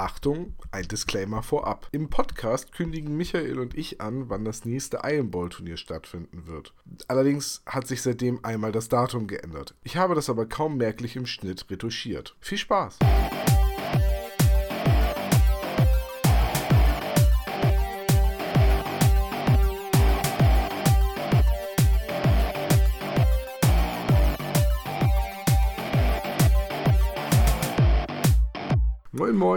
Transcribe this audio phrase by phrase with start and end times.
[0.00, 1.86] Achtung, ein Disclaimer vorab.
[1.92, 6.72] Im Podcast kündigen Michael und ich an, wann das nächste Iron Ball Turnier stattfinden wird.
[7.06, 9.74] Allerdings hat sich seitdem einmal das Datum geändert.
[9.84, 12.34] Ich habe das aber kaum merklich im Schnitt retuschiert.
[12.40, 12.98] Viel Spaß!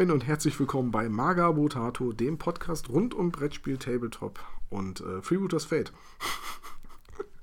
[0.03, 4.37] Moin und herzlich willkommen bei Maga Botato, dem Podcast rund um Brettspiel, Tabletop
[4.69, 5.93] und äh, Freebooters Fate.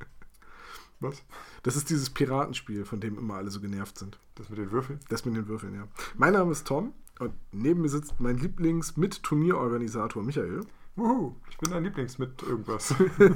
[1.00, 1.22] Was?
[1.62, 4.18] Das ist dieses Piratenspiel, von dem immer alle so genervt sind.
[4.34, 5.00] Das mit den Würfeln?
[5.08, 5.88] Das mit den Würfeln, ja.
[6.18, 10.60] Mein Name ist Tom und neben mir sitzt mein Lieblings-Mit-Turnierorganisator Michael.
[10.96, 12.94] Wuhu, ich bin dein Lieblings mit irgendwas.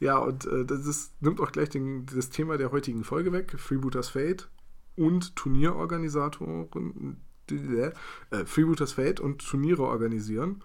[0.00, 3.56] ja, und äh, das ist, nimmt auch gleich den, das Thema der heutigen Folge weg,
[3.58, 4.48] Freebooters Fate
[4.96, 7.16] und Turnierorganisatoren,
[7.50, 10.62] äh, Freebooters Fate und Turniere organisieren.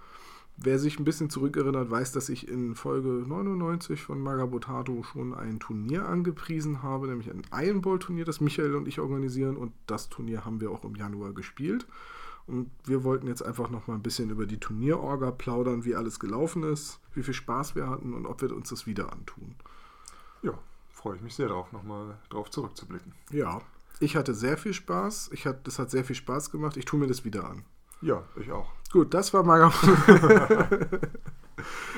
[0.60, 5.60] Wer sich ein bisschen zurückerinnert, weiß, dass ich in Folge 99 von Magabotato schon ein
[5.60, 10.10] Turnier angepriesen habe, nämlich ein Iron Ball Turnier, das Michael und ich organisieren und das
[10.10, 11.86] Turnier haben wir auch im Januar gespielt.
[12.48, 16.20] Und wir wollten jetzt einfach noch mal ein bisschen über die Turnierorga plaudern, wie alles
[16.20, 19.54] gelaufen ist, wie viel Spaß wir hatten und ob wir uns das wieder antun.
[20.42, 20.58] Ja,
[20.90, 23.14] freue ich mich sehr darauf, nochmal drauf zurückzublicken.
[23.32, 23.62] Ja,
[24.00, 25.32] ich hatte sehr viel Spaß.
[25.34, 26.78] Ich hat, das hat sehr viel Spaß gemacht.
[26.78, 27.64] Ich tue mir das wieder an.
[28.02, 28.72] Ja, ich auch.
[28.92, 29.72] Gut, das war mal.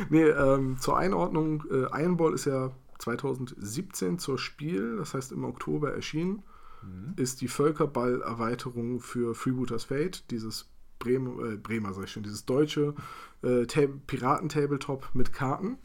[0.09, 5.43] nee, ähm, zur Einordnung: äh, Iron Ball ist ja 2017 zur Spiel, das heißt im
[5.43, 6.43] Oktober erschienen.
[6.81, 7.13] Mhm.
[7.17, 12.95] Ist die Völkerball-Erweiterung für Freebooters Fate, dieses Bremer, äh, Bremer sag ich schon, dieses deutsche
[13.41, 15.77] äh, Piraten-Tabletop mit Karten.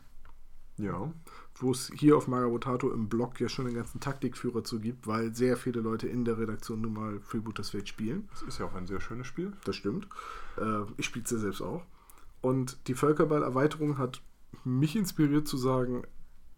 [0.76, 1.12] Ja
[1.64, 5.34] wo es hier auf Magabotato im Blog ja schon den ganzen Taktikführer zu gibt, weil
[5.34, 8.28] sehr viele Leute in der Redaktion nun mal Freebooters Fate spielen.
[8.30, 9.52] Das ist ja auch ein sehr schönes Spiel.
[9.64, 10.06] Das stimmt.
[10.58, 11.82] Äh, ich spiele es ja selbst auch.
[12.40, 14.22] Und die Völkerball-Erweiterung hat
[14.64, 16.02] mich inspiriert zu sagen,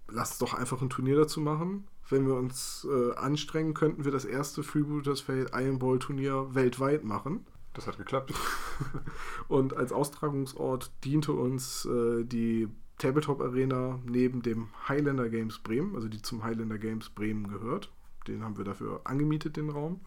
[0.09, 1.87] lass doch einfach ein Turnier dazu machen.
[2.09, 7.05] Wenn wir uns äh, anstrengen, könnten wir das erste Freebooters Fate Iron Ball Turnier weltweit
[7.05, 7.47] machen.
[7.75, 8.33] Das hat geklappt.
[9.49, 12.69] Und als Austragungsort diente uns äh, die
[12.99, 17.93] Tabletop Arena neben dem Highlander Games Bremen, also die zum Highlander Games Bremen gehört.
[18.27, 20.01] Den haben wir dafür angemietet, den Raum.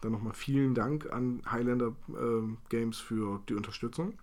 [0.00, 4.14] Dann nochmal vielen Dank an Highlander äh, Games für die Unterstützung.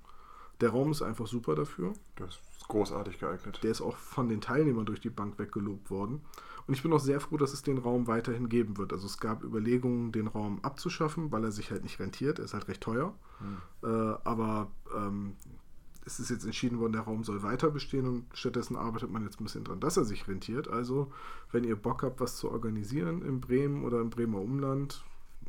[0.62, 1.94] Der Raum ist einfach super dafür.
[2.18, 3.62] Das ist großartig geeignet.
[3.64, 6.22] Der ist auch von den Teilnehmern durch die Bank weggelobt worden.
[6.68, 8.92] Und ich bin auch sehr froh, dass es den Raum weiterhin geben wird.
[8.92, 12.40] Also es gab Überlegungen, den Raum abzuschaffen, weil er sich halt nicht rentiert.
[12.40, 13.16] Er ist halt recht teuer.
[13.40, 13.90] Hm.
[13.90, 15.36] Äh, aber ähm,
[16.10, 19.40] es ist jetzt entschieden worden, der Raum soll weiter bestehen und stattdessen arbeitet man jetzt
[19.40, 20.68] ein bisschen dran, dass er sich rentiert.
[20.68, 21.12] Also,
[21.52, 25.04] wenn ihr Bock habt, was zu organisieren in Bremen oder im Bremer Umland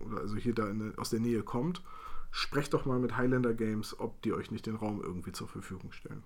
[0.05, 1.83] oder also hier da in, aus der Nähe kommt,
[2.31, 5.93] sprecht doch mal mit Highlander Games, ob die euch nicht den Raum irgendwie zur Verfügung
[5.93, 6.23] stellen.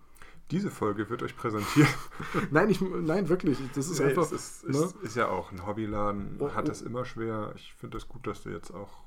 [0.51, 1.89] Diese Folge wird euch präsentiert.
[2.51, 3.59] nein, ich, nein, wirklich.
[3.75, 4.25] Das ist nee, einfach.
[4.25, 4.93] Es ist, ne?
[5.03, 6.87] ist, ja auch ein Hobbyladen, oh, hat es oh.
[6.87, 7.53] immer schwer.
[7.55, 9.04] Ich finde es das gut, dass du jetzt auch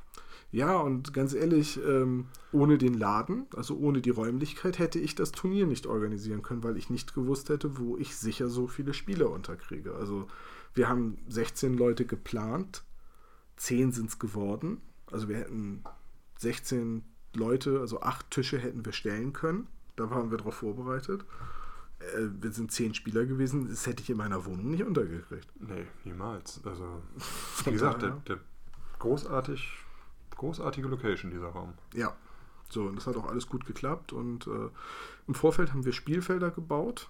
[0.52, 5.32] ja, und ganz ehrlich, ähm, ohne den Laden, also ohne die Räumlichkeit, hätte ich das
[5.32, 9.30] Turnier nicht organisieren können, weil ich nicht gewusst hätte, wo ich sicher so viele Spieler
[9.30, 9.94] unterkriege.
[9.96, 10.28] Also
[10.74, 12.84] wir haben 16 Leute geplant,
[13.58, 14.82] 10 sind es geworden.
[15.12, 15.84] Also wir hätten
[16.38, 17.04] 16
[17.36, 19.68] Leute, also 8 Tische hätten wir stellen können.
[19.98, 21.26] Da waren wir darauf vorbereitet.
[22.00, 25.48] Äh, wir sind 10 Spieler gewesen, das hätte ich in meiner Wohnung nicht untergekriegt.
[25.60, 26.62] Nee, niemals.
[26.64, 27.02] Also,
[27.66, 28.40] wie gesagt, der, der
[29.00, 29.86] großartig
[30.38, 31.74] großartige Location, dieser Raum.
[31.94, 32.16] Ja.
[32.70, 34.14] So, und das hat auch alles gut geklappt.
[34.14, 34.70] Und äh,
[35.28, 37.10] im Vorfeld haben wir Spielfelder gebaut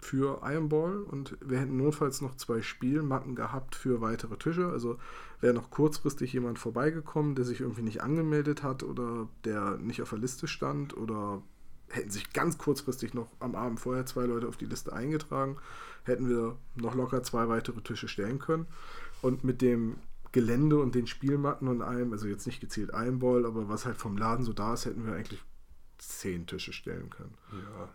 [0.00, 4.68] für Iron Ball und wir hätten notfalls noch zwei Spielmatten gehabt für weitere Tische.
[4.68, 4.98] Also
[5.40, 10.10] wäre noch kurzfristig jemand vorbeigekommen, der sich irgendwie nicht angemeldet hat oder der nicht auf
[10.10, 11.42] der Liste stand oder
[11.88, 15.56] hätten sich ganz kurzfristig noch am Abend vorher zwei Leute auf die Liste eingetragen,
[16.04, 18.66] hätten wir noch locker zwei weitere Tische stellen können.
[19.22, 19.96] Und mit dem
[20.36, 24.18] Gelände und den Spielmatten und allem, also jetzt nicht gezielt Einball, aber was halt vom
[24.18, 25.42] Laden so da ist, hätten wir eigentlich
[25.96, 27.32] 10 Tische stellen können.
[27.52, 27.88] Ja.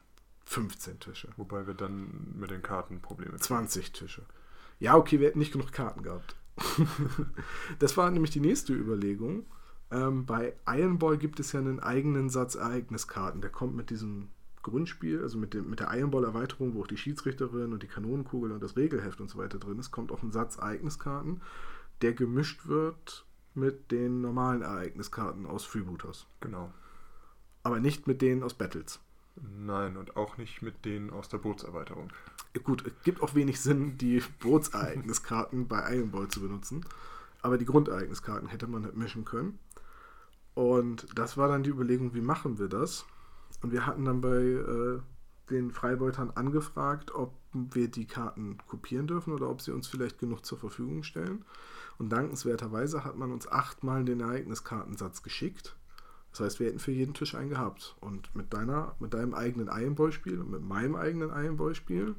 [0.46, 1.30] 15 Tische.
[1.38, 3.44] Wobei wir dann mit den Karten Probleme hatten.
[3.44, 4.24] 20 Tische.
[4.80, 6.36] Ja, okay, wir hätten nicht genug Karten gehabt.
[7.78, 9.46] das war nämlich die nächste Überlegung.
[9.92, 13.42] Ähm, bei Ironball gibt es ja einen eigenen Satz Ereigniskarten.
[13.42, 14.30] Der kommt mit diesem
[14.64, 18.64] Grundspiel, also mit, dem, mit der Ironball-Erweiterung, wo auch die Schiedsrichterin und die Kanonenkugel und
[18.64, 21.42] das Regelheft und so weiter drin ist, kommt auch ein Satz Ereigniskarten
[22.02, 26.28] der gemischt wird mit den normalen Ereigniskarten aus Freebooters.
[26.40, 26.72] Genau.
[27.64, 29.00] Aber nicht mit denen aus Battles.
[29.36, 32.12] Nein, und auch nicht mit denen aus der Bootserweiterung.
[32.64, 36.86] Gut, es gibt auch wenig Sinn, die Bootsereigniskarten bei Iron Ball zu benutzen.
[37.42, 39.58] Aber die Grundereigniskarten hätte man halt mischen können.
[40.54, 43.06] Und das war dann die Überlegung, wie machen wir das?
[43.62, 45.00] Und wir hatten dann bei äh,
[45.50, 50.46] den Freibeutern angefragt, ob wir die Karten kopieren dürfen oder ob sie uns vielleicht genug
[50.46, 51.46] zur Verfügung stellen.
[52.02, 55.76] Und dankenswerterweise hat man uns achtmal den Ereigniskartensatz geschickt.
[56.32, 57.96] Das heißt, wir hätten für jeden Tisch einen gehabt.
[58.00, 62.16] Und mit, deiner, mit deinem eigenen Ironboy-Spiel und mit meinem eigenen Ironboy-Spiel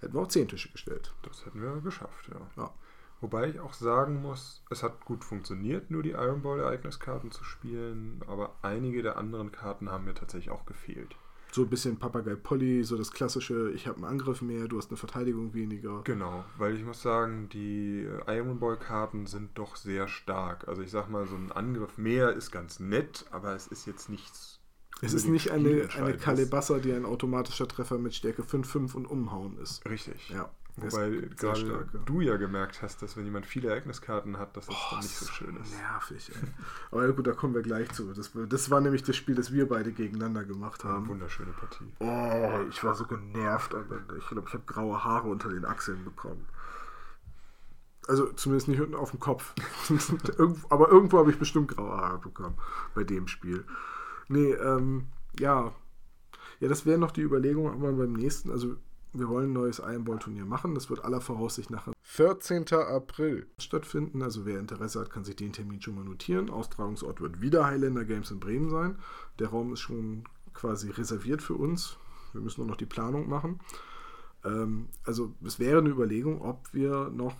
[0.00, 1.14] hätten wir auch zehn Tische gestellt.
[1.22, 2.40] Das hätten wir geschafft, ja.
[2.60, 2.74] Ja.
[3.20, 7.44] Wobei ich auch sagen muss, es hat gut funktioniert, nur die Iron Ball Ereigniskarten zu
[7.44, 11.14] spielen, aber einige der anderen Karten haben mir tatsächlich auch gefehlt.
[11.54, 14.90] So ein bisschen Papagei Polly, so das klassische, ich habe einen Angriff mehr, du hast
[14.90, 16.02] eine Verteidigung weniger.
[16.02, 20.66] Genau, weil ich muss sagen, die Iron Ball Karten sind doch sehr stark.
[20.66, 24.08] Also ich sag mal, so ein Angriff mehr ist ganz nett, aber es ist jetzt
[24.08, 24.58] nichts.
[25.00, 26.16] Es ist nicht eine, eine.
[26.16, 29.88] Kalebassa, die ein automatischer Treffer mit Stärke 5-5 und Umhauen ist.
[29.88, 30.30] Richtig.
[30.30, 30.50] Ja.
[30.76, 32.00] Wobei gerade stark, ja.
[32.04, 35.26] du ja gemerkt hast, dass wenn jemand viele Ereigniskarten hat, dass das dann nicht so
[35.26, 35.72] schön ist.
[35.72, 36.48] Nervig, ey.
[36.90, 38.12] Aber gut, da kommen wir gleich zu.
[38.12, 41.08] Das, das war nämlich das Spiel, das wir beide gegeneinander gemacht Eine haben.
[41.08, 41.92] wunderschöne Partie.
[42.00, 44.16] Oh, ich war so genervt am Ende.
[44.18, 46.44] Ich glaube, ich habe graue Haare unter den Achseln bekommen.
[48.08, 49.54] Also zumindest nicht unten auf dem Kopf.
[50.70, 52.56] Aber irgendwo habe ich bestimmt graue Haare bekommen
[52.96, 53.64] bei dem Spiel.
[54.26, 55.06] Nee, ähm,
[55.38, 55.72] ja.
[56.58, 58.76] Ja, das wäre noch die Überlegung, aber beim nächsten, also
[59.14, 60.74] wir wollen ein neues Ironball-Turnier machen.
[60.74, 62.72] Das wird aller Voraussicht nach 14.
[62.72, 64.22] April stattfinden.
[64.22, 66.50] Also wer Interesse hat, kann sich den Termin schon mal notieren.
[66.50, 68.98] Austragungsort wird wieder Highlander Games in Bremen sein.
[69.38, 71.96] Der Raum ist schon quasi reserviert für uns.
[72.32, 73.60] Wir müssen nur noch die Planung machen.
[74.44, 77.36] Ähm, also es wäre eine Überlegung, ob wir noch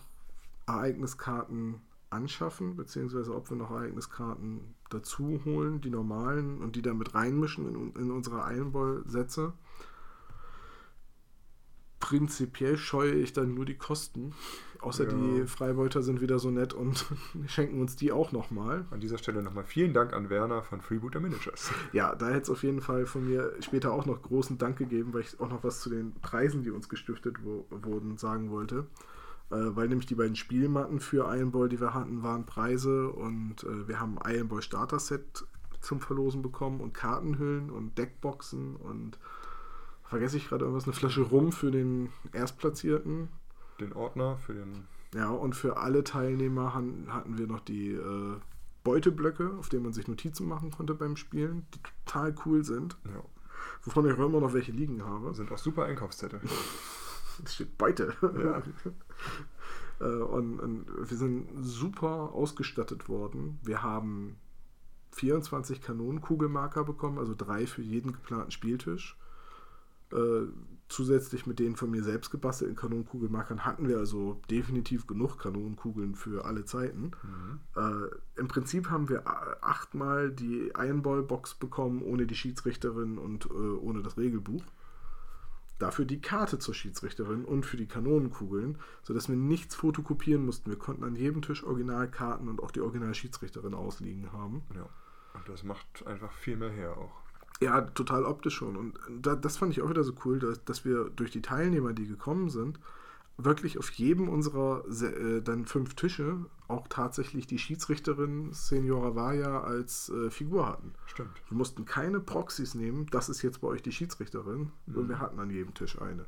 [0.67, 1.81] Ereigniskarten
[2.11, 7.69] anschaffen, beziehungsweise ob wir noch Ereigniskarten dazu holen, die normalen, und die dann mit reinmischen
[7.69, 9.53] in, in unsere Ironball-Sätze.
[12.05, 14.35] Prinzipiell scheue ich dann nur die Kosten.
[14.83, 15.11] Außer Ja.
[15.11, 17.07] die Freibeuter sind wieder so nett und
[17.47, 18.85] schenken uns die auch nochmal.
[18.91, 21.71] An dieser Stelle nochmal vielen Dank an Werner von Freebooter Miniatures.
[21.95, 25.15] Ja, da hätte es auf jeden Fall von mir später auch noch großen Dank gegeben,
[25.15, 28.87] weil ich auch noch was zu den Preisen, die uns gestiftet wo, wurden, sagen wollte.
[29.51, 33.65] Äh, weil nämlich die beiden Spielmatten für Iron Ball, die wir hatten, waren Preise und
[33.65, 35.47] äh, wir haben ein Iron Ball Starter Set
[35.81, 39.19] zum Verlosen bekommen und Kartenhüllen und Deckboxen und
[40.05, 43.29] vergesse ich gerade irgendwas, eine Flasche Rum für den Erstplatzierten.
[43.81, 44.87] Den Ordner für den.
[45.15, 48.37] Ja, und für alle Teilnehmer hatten wir noch die äh,
[48.83, 52.99] Beuteblöcke, auf denen man sich Notizen machen konnte beim Spielen, die total cool sind.
[53.05, 53.23] Ja,
[53.83, 55.35] Wovon ich auch immer noch welche liegen habe.
[55.35, 56.41] sind auch super Einkaufszettel.
[57.45, 58.15] Es steht Beute.
[58.23, 58.63] Ja.
[60.01, 63.61] Äh, und, und wir sind super ausgestattet worden.
[63.63, 64.35] Wir haben
[65.13, 69.17] 24 Kanonenkugelmarker bekommen, also drei für jeden geplanten Spieltisch.
[70.15, 70.47] Äh,
[70.89, 76.45] zusätzlich mit den von mir selbst gebastelten Kanonenkugelmarkern hatten wir also definitiv genug Kanonenkugeln für
[76.45, 77.13] alle Zeiten.
[77.23, 77.61] Mhm.
[77.77, 79.25] Äh, Im Prinzip haben wir
[79.65, 84.63] achtmal die Ironball-Box bekommen, ohne die Schiedsrichterin und äh, ohne das Regelbuch.
[85.79, 90.71] Dafür die Karte zur Schiedsrichterin und für die Kanonenkugeln, sodass wir nichts fotokopieren mussten.
[90.71, 94.63] Wir konnten an jedem Tisch Originalkarten und auch die Original-Schiedsrichterin ausliegen haben.
[94.75, 94.89] Ja.
[95.35, 97.24] Und das macht einfach viel mehr her auch.
[97.65, 98.77] Ja, total optisch schon.
[98.77, 101.93] Und da, das fand ich auch wieder so cool, dass, dass wir durch die Teilnehmer,
[101.93, 102.79] die gekommen sind,
[103.37, 109.63] wirklich auf jedem unserer se- äh, dann fünf Tische auch tatsächlich die Schiedsrichterin Senora Vaya
[109.63, 110.93] als äh, Figur hatten.
[111.07, 111.31] Stimmt.
[111.49, 115.09] Wir mussten keine Proxys nehmen, das ist jetzt bei euch die Schiedsrichterin, und Mhm.
[115.09, 116.27] wir hatten an jedem Tisch eine.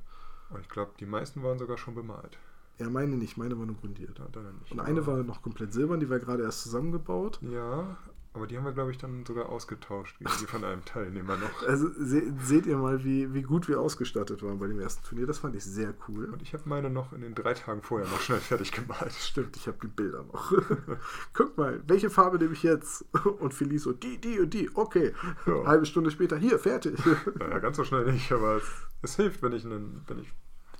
[0.50, 2.38] Und ich glaube, die meisten waren sogar schon bemalt.
[2.78, 4.18] Ja, meine nicht, meine war nur grundiert.
[4.61, 4.72] Nicht.
[4.72, 7.38] Und eine war noch komplett silbern, die war gerade erst zusammengebaut.
[7.42, 7.96] Ja,
[8.37, 11.66] aber die haben wir, glaube ich, dann sogar ausgetauscht gegen die von einem Teilnehmer noch.
[11.66, 15.26] Also se seht ihr mal, wie, wie gut wir ausgestattet waren bei dem ersten Turnier.
[15.26, 16.26] Das fand ich sehr cool.
[16.26, 19.12] Und ich habe meine noch in den drei Tagen vorher noch schnell fertig gemalt.
[19.12, 20.52] Stimmt, ich habe die Bilder noch.
[21.33, 23.07] Guck mal, welche Farbe nehme ich jetzt?
[23.40, 24.71] Und Felice so, die, die und die.
[24.75, 25.14] Okay.
[25.47, 25.64] Ja.
[25.64, 26.99] Halbe Stunde später, hier, fertig.
[27.38, 28.64] Naja, ganz so schnell nicht, aber es,
[29.02, 30.33] es hilft, wenn ich, einen, wenn ich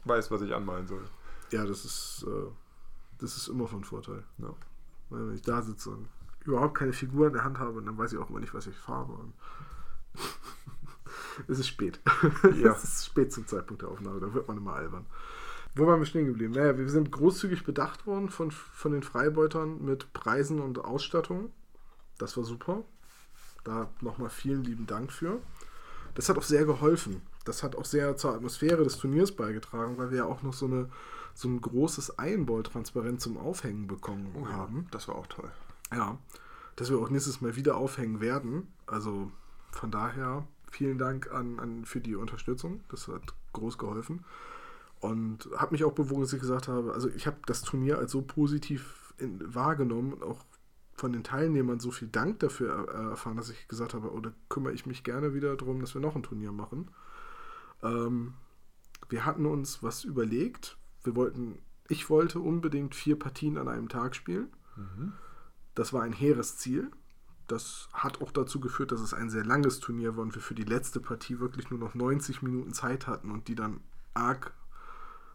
[0.05, 1.05] weiß, was ich anmalen soll.
[1.51, 2.51] ja, das ist, äh,
[3.19, 4.25] das ist immer von Vorteil.
[4.39, 4.55] Ja.
[5.09, 6.09] Weil Wenn ich da sitze und
[6.47, 8.76] überhaupt keine Figur in der Hand habe, dann weiß ich auch immer nicht, was ich.
[8.88, 9.33] Und
[11.49, 12.00] es ist spät.
[12.62, 12.73] Ja.
[12.76, 15.07] es ist spät zum Zeitpunkt der Aufnahme, da wird man immer albern.
[15.75, 16.55] Wo waren wir stehen geblieben?
[16.55, 21.50] Naja, wir sind großzügig bedacht worden von, von den Freibeutern mit Preisen und Ausstattung.
[22.17, 22.83] Das war super.
[23.62, 25.38] Da nochmal vielen lieben Dank für.
[26.15, 27.21] Das hat auch sehr geholfen.
[27.45, 30.65] Das hat auch sehr zur Atmosphäre des Turniers beigetragen, weil wir ja auch noch so,
[30.65, 30.88] eine,
[31.35, 34.88] so ein großes Ironball-Transparent zum Aufhängen bekommen Oh ja, haben.
[34.93, 35.50] das war auch toll.
[35.93, 36.19] Ja,
[36.76, 38.69] dass wir auch nächstes Mal wieder aufhängen werden.
[38.87, 39.31] Also
[39.71, 42.85] von daher vielen Dank an, an für die Unterstützung.
[42.88, 44.25] Das hat groß geholfen.
[45.00, 48.12] Und habe mich auch bewogen, dass ich gesagt habe, also ich habe das Turnier als
[48.12, 50.45] so positiv in, wahrgenommen und auch
[50.95, 54.73] von den Teilnehmern so viel Dank dafür äh, erfahren, dass ich gesagt habe, oder kümmere
[54.73, 56.90] ich mich gerne wieder darum, dass wir noch ein Turnier machen.
[57.83, 58.35] Ähm,
[59.11, 60.78] wir hatten uns was überlegt.
[61.05, 64.49] Wir wollten, ich wollte unbedingt vier Partien an einem Tag spielen.
[64.76, 65.12] Mhm.
[65.76, 66.90] Das war ein hehres Ziel.
[67.47, 70.56] Das hat auch dazu geführt, dass es ein sehr langes Turnier war und wir für
[70.56, 73.78] die letzte Partie wirklich nur noch 90 Minuten Zeit hatten und die dann
[74.14, 74.52] arg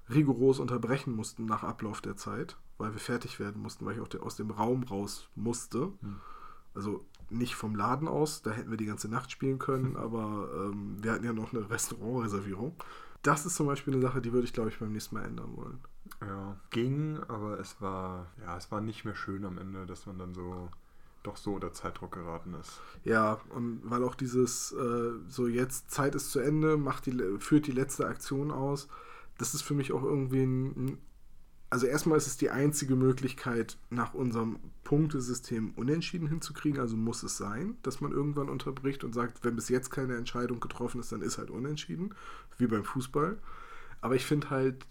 [0.10, 4.10] rigoros unterbrechen mussten nach Ablauf der Zeit, weil wir fertig werden mussten, weil ich auch
[4.10, 5.94] de- aus dem Raum raus musste.
[6.02, 6.20] Hm.
[6.74, 10.98] Also nicht vom Laden aus, da hätten wir die ganze Nacht spielen können, aber ähm,
[11.02, 12.76] wir hatten ja noch eine Restaurantreservierung.
[13.22, 15.56] Das ist zum Beispiel eine Sache, die würde ich, glaube ich, beim nächsten Mal ändern
[15.56, 15.80] wollen.
[16.22, 20.18] Ja, ging, aber es war, ja, es war nicht mehr schön am Ende, dass man
[20.18, 20.70] dann so
[21.24, 22.82] doch so unter Zeitdruck geraten ist.
[23.04, 27.68] Ja, und weil auch dieses, äh, so jetzt Zeit ist zu Ende, macht die, führt
[27.68, 28.88] die letzte Aktion aus,
[29.38, 30.98] das ist für mich auch irgendwie ein, ein
[31.72, 37.38] also erstmal ist es die einzige Möglichkeit, nach unserem Punktesystem unentschieden hinzukriegen, also muss es
[37.38, 41.22] sein, dass man irgendwann unterbricht und sagt, wenn bis jetzt keine Entscheidung getroffen ist, dann
[41.22, 42.14] ist halt unentschieden,
[42.58, 43.38] wie beim Fußball.
[44.02, 44.86] Aber ich finde halt,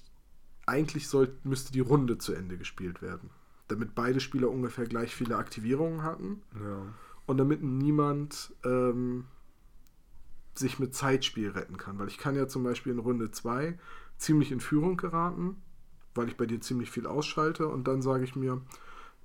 [0.67, 3.31] eigentlich soll, müsste die Runde zu Ende gespielt werden,
[3.69, 6.83] damit beide Spieler ungefähr gleich viele Aktivierungen hatten Ja.
[7.27, 9.25] und damit niemand ähm,
[10.55, 11.99] sich mit Zeitspiel retten kann.
[11.99, 13.79] Weil ich kann ja zum Beispiel in Runde 2
[14.19, 15.57] ziemlich in Führung geraten,
[16.15, 18.61] weil ich bei dir ziemlich viel ausschalte und dann sage ich mir,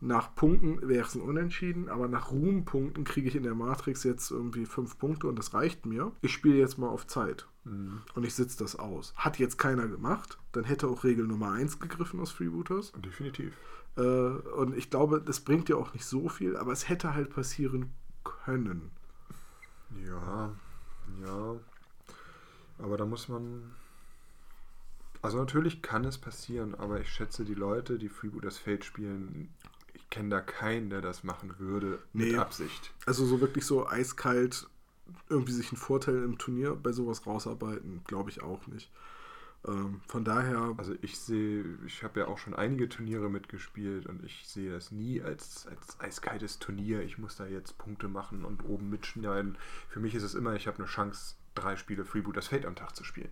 [0.01, 4.29] nach Punkten wäre es ein Unentschieden, aber nach Ruhmpunkten kriege ich in der Matrix jetzt
[4.29, 6.11] irgendwie fünf Punkte und das reicht mir.
[6.21, 8.01] Ich spiele jetzt mal auf Zeit Mhm.
[8.13, 9.13] und ich sitze das aus.
[9.17, 12.91] Hat jetzt keiner gemacht, dann hätte auch Regel Nummer 1 gegriffen aus Freebooters.
[13.03, 13.53] Definitiv.
[13.97, 17.31] Äh, und ich glaube, das bringt ja auch nicht so viel, aber es hätte halt
[17.33, 17.91] passieren
[18.23, 18.91] können.
[20.05, 20.51] Ja,
[21.25, 21.55] ja.
[22.79, 23.71] Aber da muss man.
[25.21, 29.49] Also natürlich kann es passieren, aber ich schätze die Leute, die Freebooters Fate spielen,
[29.93, 32.37] ich kenne da keinen, der das machen würde mit Nee.
[32.37, 32.93] Absicht.
[33.07, 34.67] Also so wirklich so eiskalt
[35.29, 38.91] irgendwie sich einen Vorteil im Turnier bei sowas rausarbeiten, glaube ich auch nicht.
[39.67, 44.23] Ähm, von daher, Also ich sehe, ich habe ja auch schon einige Turniere mitgespielt und
[44.23, 47.01] ich sehe das nie als, als eiskaltes Turnier.
[47.01, 49.57] Ich muss da jetzt Punkte machen und oben mitschneiden.
[49.89, 52.95] Für mich ist es immer, ich habe eine Chance, drei Spiele Freebooters Fate am Tag
[52.95, 53.29] zu spielen.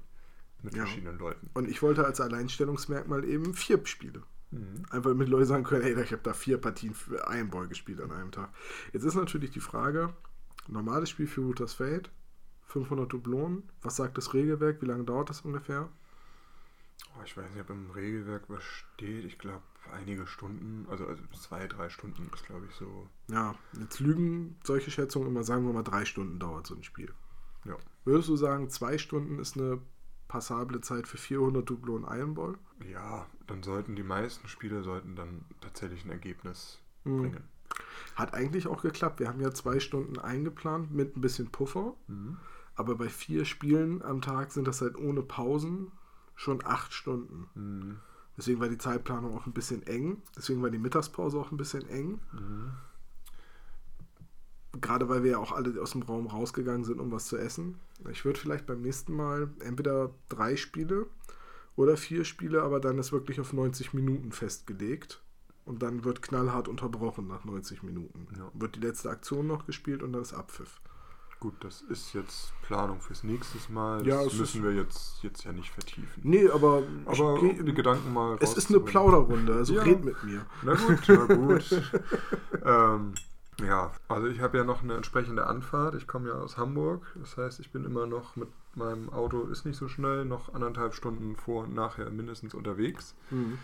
[0.63, 0.85] Mit Ja.
[0.85, 1.49] verschiedenen Leuten.
[1.55, 4.23] und ich wollte als Alleinstellungsmerkmal eben vier Spiele.
[4.51, 4.85] Mhm.
[4.91, 7.99] Einfach damit Leute sagen können, hey, ich habe da vier Partien für Iron Ball gespielt
[7.99, 8.49] an einem Tag.
[8.93, 10.13] Jetzt ist natürlich die Frage,
[10.67, 12.11] normales Spiel für Rooters Fate,
[12.67, 15.89] 500 Dublonen, was sagt das Regelwerk, wie lange dauert das ungefähr?
[17.17, 19.25] Oh, ich weiß nicht, ob im Regelwerk was steht.
[19.25, 23.07] Ich glaube, einige Stunden, also, also zwei, drei Stunden ist, glaube ich, so.
[23.29, 27.13] Ja, jetzt lügen solche Schätzungen immer, sagen wir mal, drei Stunden dauert so ein Spiel.
[27.65, 27.75] Ja.
[28.05, 29.79] Würdest du sagen, zwei Stunden ist eine
[30.27, 32.57] passable Zeit für 400 Dublonen Iron Ball?
[32.89, 37.21] Ja, dann sollten die meisten Spiele sollten dann tatsächlich ein Ergebnis Mhm.
[37.21, 37.43] bringen.
[38.15, 39.19] Hat eigentlich auch geklappt.
[39.19, 41.93] Wir haben ja zwei Stunden eingeplant mit ein bisschen Puffer.
[42.07, 42.37] Mhm.
[42.75, 45.91] Aber bei vier Spielen am Tag sind das halt ohne Pausen
[46.35, 47.47] schon acht Stunden.
[47.55, 47.97] Mhm.
[48.37, 50.21] Deswegen war die Zeitplanung auch ein bisschen eng.
[50.35, 52.19] Deswegen war die Mittagspause auch ein bisschen eng.
[52.31, 52.71] Mhm.
[54.81, 57.79] Gerade weil wir ja auch alle aus dem Raum rausgegangen sind, um was zu essen.
[58.09, 61.05] Ich würde vielleicht beim nächsten Mal entweder drei Spiele
[61.75, 65.22] oder vier Spiele, aber dann ist wirklich auf 90 Minuten festgelegt.
[65.65, 68.27] Und dann wird knallhart unterbrochen nach 90 Minuten.
[68.37, 68.49] Ja.
[68.53, 70.81] Wird die letzte Aktion noch gespielt und dann ist Abpfiff.
[71.39, 73.97] Gut, das ist jetzt Planung fürs nächste Mal.
[74.03, 76.21] Das Ja, müssen wir jetzt, jetzt ja nicht vertiefen.
[76.23, 78.79] Nee, aber, ich Aber um die Gedanken mal es ist eine.
[78.79, 79.83] Plauderrunde, also Ja.
[79.83, 80.45] red mit mir.
[80.61, 81.81] Na gut, na gut.
[82.65, 83.13] ähm,
[83.61, 85.95] ja, also ich habe ja noch eine entsprechende Anfahrt.
[85.95, 87.05] Ich komme ja aus Hamburg.
[87.19, 90.93] Das heißt, ich bin immer noch mit meinem Auto, ist nicht so schnell, noch anderthalb
[90.93, 93.15] Stunden vor und nachher mindestens unterwegs.
[93.31, 93.59] Mhm.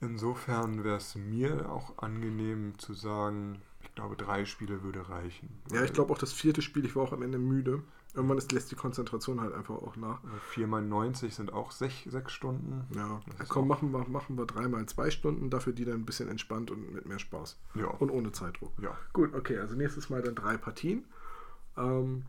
[0.00, 5.50] Insofern wäre es mir auch angenehm zu sagen, ich glaube, drei Spiele würde reichen.
[5.70, 7.82] Ja, ich glaube auch das vierte Spiel, ich war auch am Ende müde.
[8.14, 10.20] Irgendwann ist, lässt die Konzentration halt einfach auch nach.
[10.50, 12.84] 4 mal 90 sind auch sech, sechs Stunden.
[12.94, 16.28] Ja, ja komm, machen wir, machen wir dreimal zwei Stunden, dafür die dann ein bisschen
[16.28, 17.60] entspannt und mit mehr Spaß.
[17.74, 17.86] Ja.
[17.86, 18.72] Und ohne Zeitdruck.
[18.82, 18.96] ja.
[19.12, 21.04] Gut, okay, also nächstes Mal dann drei Partien.
[21.76, 22.24] Ähm,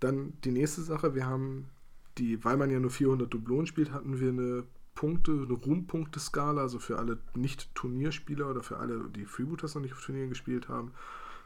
[0.00, 1.70] dann die nächste Sache, wir haben
[2.18, 4.64] die, weil man ja nur 400 Dublonen spielt, hatten wir eine
[5.00, 10.04] Punkte, eine Ruhmpunkteskala, also für alle Nicht-Turnierspieler oder für alle, die Freebooters noch nicht auf
[10.04, 10.92] Turnieren gespielt haben.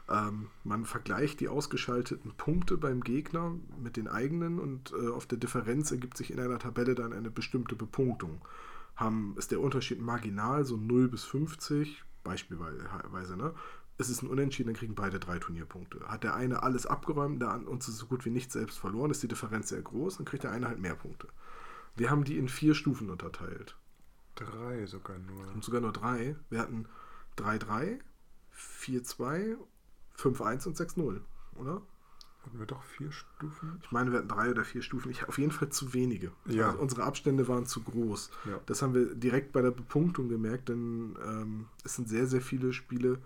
[0.09, 5.37] Ähm, man vergleicht die ausgeschalteten Punkte beim Gegner mit den eigenen und äh, auf der
[5.37, 8.41] Differenz ergibt sich in einer Tabelle dann eine bestimmte Bepunktung.
[8.97, 13.53] Haben, ist der Unterschied marginal, so 0 bis 50, beispielsweise, ne?
[13.97, 16.01] Es ist ein Unentschieden, dann kriegen beide drei Turnierpunkte.
[16.09, 19.69] Hat der eine alles abgeräumt, ist so gut wie nichts selbst verloren, ist die Differenz
[19.69, 21.29] sehr groß, dann kriegt der eine halt mehr Punkte.
[21.95, 23.75] Wir haben die in vier Stufen unterteilt.
[24.35, 25.47] Drei sogar nur.
[25.47, 26.35] Haben sogar nur drei.
[26.49, 26.87] Wir hatten
[27.37, 27.99] 3-3,
[28.53, 29.55] 4-2,
[30.17, 31.21] 5-1 und 6-0,
[31.55, 31.81] oder?
[32.43, 33.79] Hatten wir doch vier Stufen?
[33.81, 35.09] Ich meine, wir hatten drei oder vier Stufen.
[35.09, 36.31] Ich, auf jeden Fall zu wenige.
[36.45, 36.67] Ja.
[36.67, 38.29] Also unsere Abstände waren zu groß.
[38.45, 38.59] Ja.
[38.67, 42.71] Das haben wir direkt bei der Bepunktung gemerkt, denn ähm, es sind sehr, sehr viele
[42.71, 43.17] Spiele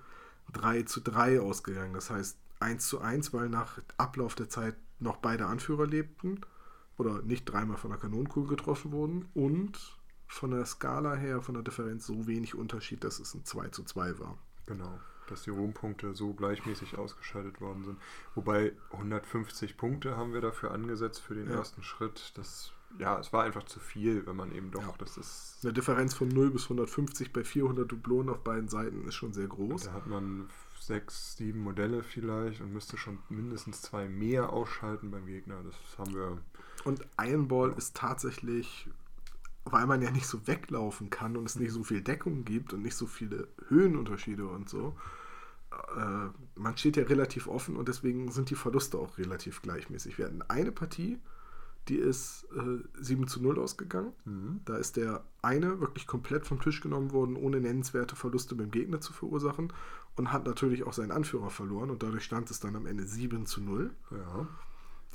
[0.53, 1.93] 3 zu 3 ausgegangen.
[1.93, 6.39] Das heißt 1 zu 1, weil nach Ablauf der Zeit noch beide Anführer lebten
[6.99, 11.63] oder nicht dreimal von der Kanonenkugel getroffen wurden und von der Skala her, von der
[11.63, 14.37] Differenz so wenig Unterschied, dass es ein 2 zu 2 war.
[14.67, 17.97] Genau, dass die Ruhmpunkte so gleichmäßig ausgeschaltet worden sind.
[18.35, 21.55] Wobei 150 Punkte haben wir dafür angesetzt für den Ja.
[21.55, 22.31] ersten Schritt.
[22.35, 24.93] Das, ja, es war einfach zu viel, wenn man eben doch, Ja.
[24.99, 29.15] das ist, Eine Differenz von 0 bis 150 bei 400 Dublonen auf beiden Seiten ist
[29.15, 29.85] schon sehr groß.
[29.85, 30.47] da hat man
[30.79, 35.61] sechs, sieben Modelle vielleicht und müsste schon mindestens zwei mehr ausschalten beim Gegner.
[35.63, 36.37] Das haben wir,
[36.85, 38.87] Und Ironball ist tatsächlich,
[39.65, 42.81] weil man ja nicht so weglaufen kann und es nicht so viel Deckung gibt und
[42.81, 44.95] nicht so viele Höhenunterschiede und so,
[45.71, 50.17] äh, man steht ja relativ offen und deswegen sind die Verluste auch relativ gleichmäßig.
[50.17, 51.19] Wir hatten eine Partie,
[51.87, 54.13] die ist äh, 7 zu 0 ausgegangen.
[54.25, 54.61] mhm.
[54.65, 59.01] Da ist der eine wirklich komplett vom Tisch genommen worden, ohne nennenswerte Verluste beim Gegner
[59.01, 59.73] zu verursachen
[60.15, 63.45] und hat natürlich auch seinen Anführer verloren und dadurch stand es dann am Ende 7
[63.45, 63.91] zu 0.
[64.11, 64.47] ja,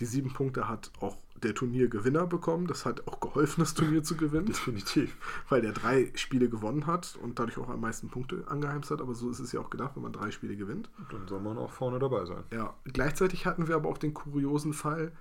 [0.01, 2.67] Die sieben Punkte hat auch der Turniergewinner bekommen.
[2.67, 5.15] Das hat auch geholfen, das Turnier zu gewinnen, definitiv.
[5.49, 9.01] weil der drei Spiele gewonnen hat und dadurch auch am meisten Punkte angeheimst hat.
[9.01, 10.89] Aber so ist es ja auch gedacht, wenn man drei Spiele gewinnt.
[11.11, 12.45] Dann soll man auch vorne dabei sein.
[12.53, 15.13] Ja, gleichzeitig hatten wir aber auch den kuriosen Fall,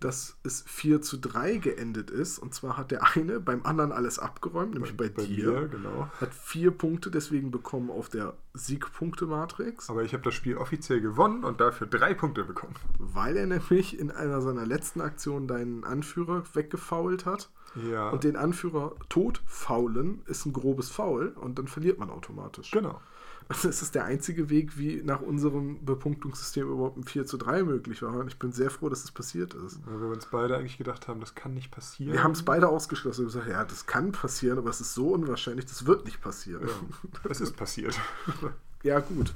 [0.00, 2.38] dass es 4 zu 3 geendet ist.
[2.38, 5.52] Und zwar hat der eine beim anderen alles abgeräumt, nämlich bei, dir.
[5.52, 6.08] mir, genau.
[6.20, 11.44] Hat vier Punkte deswegen bekommen auf der Siegpunkte-Matrix, Aber ich habe das Spiel offiziell gewonnen
[11.44, 12.74] und dafür drei Punkte bekommen.
[12.98, 17.50] weil er nämlich in einer seiner letzten Aktionen deinen Anführer weggefault hat.
[17.90, 22.70] Ja, Und den Anführer tot faulen ist ein grobes Foul und dann verliert man automatisch.
[22.70, 23.00] genau.
[23.48, 27.64] Also Das ist der einzige Weg, wie nach unserem Bepunktungssystem überhaupt ein 4 zu 3
[27.64, 28.14] möglich war.
[28.14, 29.80] Und ich bin sehr froh, dass es passiert ist.
[29.84, 32.12] Weil wir uns beide eigentlich gedacht haben, das kann nicht passieren.
[32.12, 35.08] Wir haben es beide ausgeschlossen und gesagt, ja, das kann passieren, aber es ist so
[35.10, 36.66] unwahrscheinlich, das wird nicht passieren.
[36.68, 37.98] Ja, es ist passiert.
[38.84, 39.32] Ja, gut.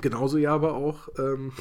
[0.00, 1.52] Genauso ja aber auch ähm,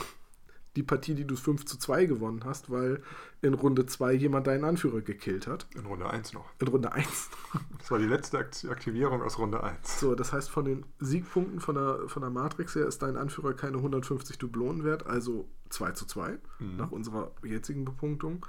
[0.75, 3.01] die Partie, die du 5 zu 2 gewonnen hast, weil
[3.41, 5.67] in Runde 2 jemand deinen Anführer gekillt hat.
[5.75, 6.45] In Runde 1 noch.
[6.59, 7.29] In Runde 1.
[7.79, 9.99] Das war die letzte Akt- Aktivierung aus Runde 1.
[9.99, 13.53] So, das heißt, von den Siegpunkten von der, von der Matrix her ist dein Anführer
[13.53, 16.77] keine 150 Dublonen wert, also 2 zu 2 Mhm.
[16.77, 18.45] nach unserer jetzigen Bepunktung.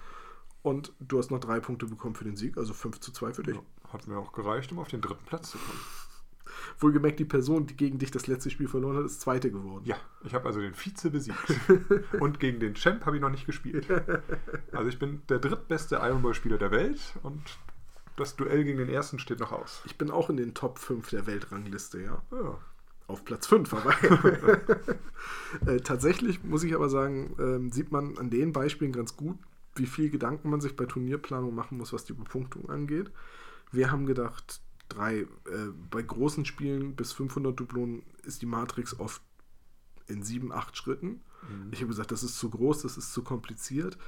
[0.62, 3.42] Und du hast noch drei Punkte bekommen für den Sieg, also 5 zu 2 für
[3.44, 3.54] dich.
[3.56, 3.62] Ja,
[3.92, 5.78] Hat mir auch gereicht, um auf den dritten Platz zu kommen.
[6.78, 9.82] Wohlgemerkt, die Person, die gegen dich das letzte Spiel verloren hat, ist Zweite geworden.
[9.84, 11.38] Ja, ich habe also den Vize besiegt.
[12.20, 13.86] und gegen den Champ habe ich noch nicht gespielt.
[14.72, 17.42] Also ich bin der drittbeste Ironball-Spieler der Welt und
[18.16, 19.82] das Duell gegen den ersten steht noch aus.
[19.84, 22.22] Ich bin auch in den Top 5 der Weltrangliste, ja.
[22.32, 22.58] Ja.
[23.08, 23.94] Auf Platz 5, aber
[25.66, 29.38] äh, tatsächlich muss ich aber sagen, ähm, sieht man an den Beispielen ganz gut,
[29.76, 33.12] wie viel Gedanken man sich bei Turnierplanung machen muss, was die Bepunktung angeht.
[33.70, 35.26] Wir haben gedacht, drei, äh,
[35.90, 39.22] bei großen Spielen bis 500 Dublonen ist die Matrix oft
[40.06, 41.20] in sieben, acht Schritten.
[41.48, 41.68] Mhm.
[41.72, 43.98] Ich habe gesagt, das ist zu groß, das ist zu kompliziert.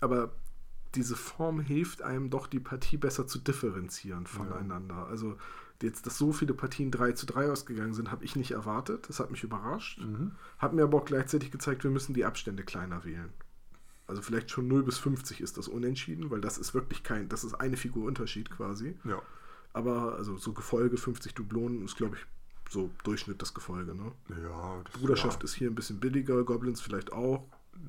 [0.00, 0.32] Aber
[0.94, 5.06] diese Form hilft einem doch, die Partie besser zu differenzieren voneinander.
[5.06, 5.36] Also
[5.82, 9.08] jetzt, dass so viele Partien 3 zu 3 ausgegangen sind, habe ich nicht erwartet.
[9.08, 10.00] Das hat mich überrascht.
[10.00, 10.32] Mhm.
[10.58, 13.32] Hat mir aber auch gleichzeitig gezeigt, wir müssen die Abstände kleiner wählen.
[14.06, 17.44] Also vielleicht schon 0 bis 50 ist das unentschieden, weil das ist wirklich kein, das
[17.44, 18.96] ist eine Figur Unterschied quasi.
[19.04, 19.20] Ja.
[19.76, 22.24] Aber also so Gefolge 50 Dublonen ist, glaube ich,
[22.72, 23.94] so Durchschnitt das Gefolge.
[23.94, 24.10] Ne?
[24.42, 27.44] Ja, das, Bruderschaft ist hier ein bisschen billiger, Goblins vielleicht auch.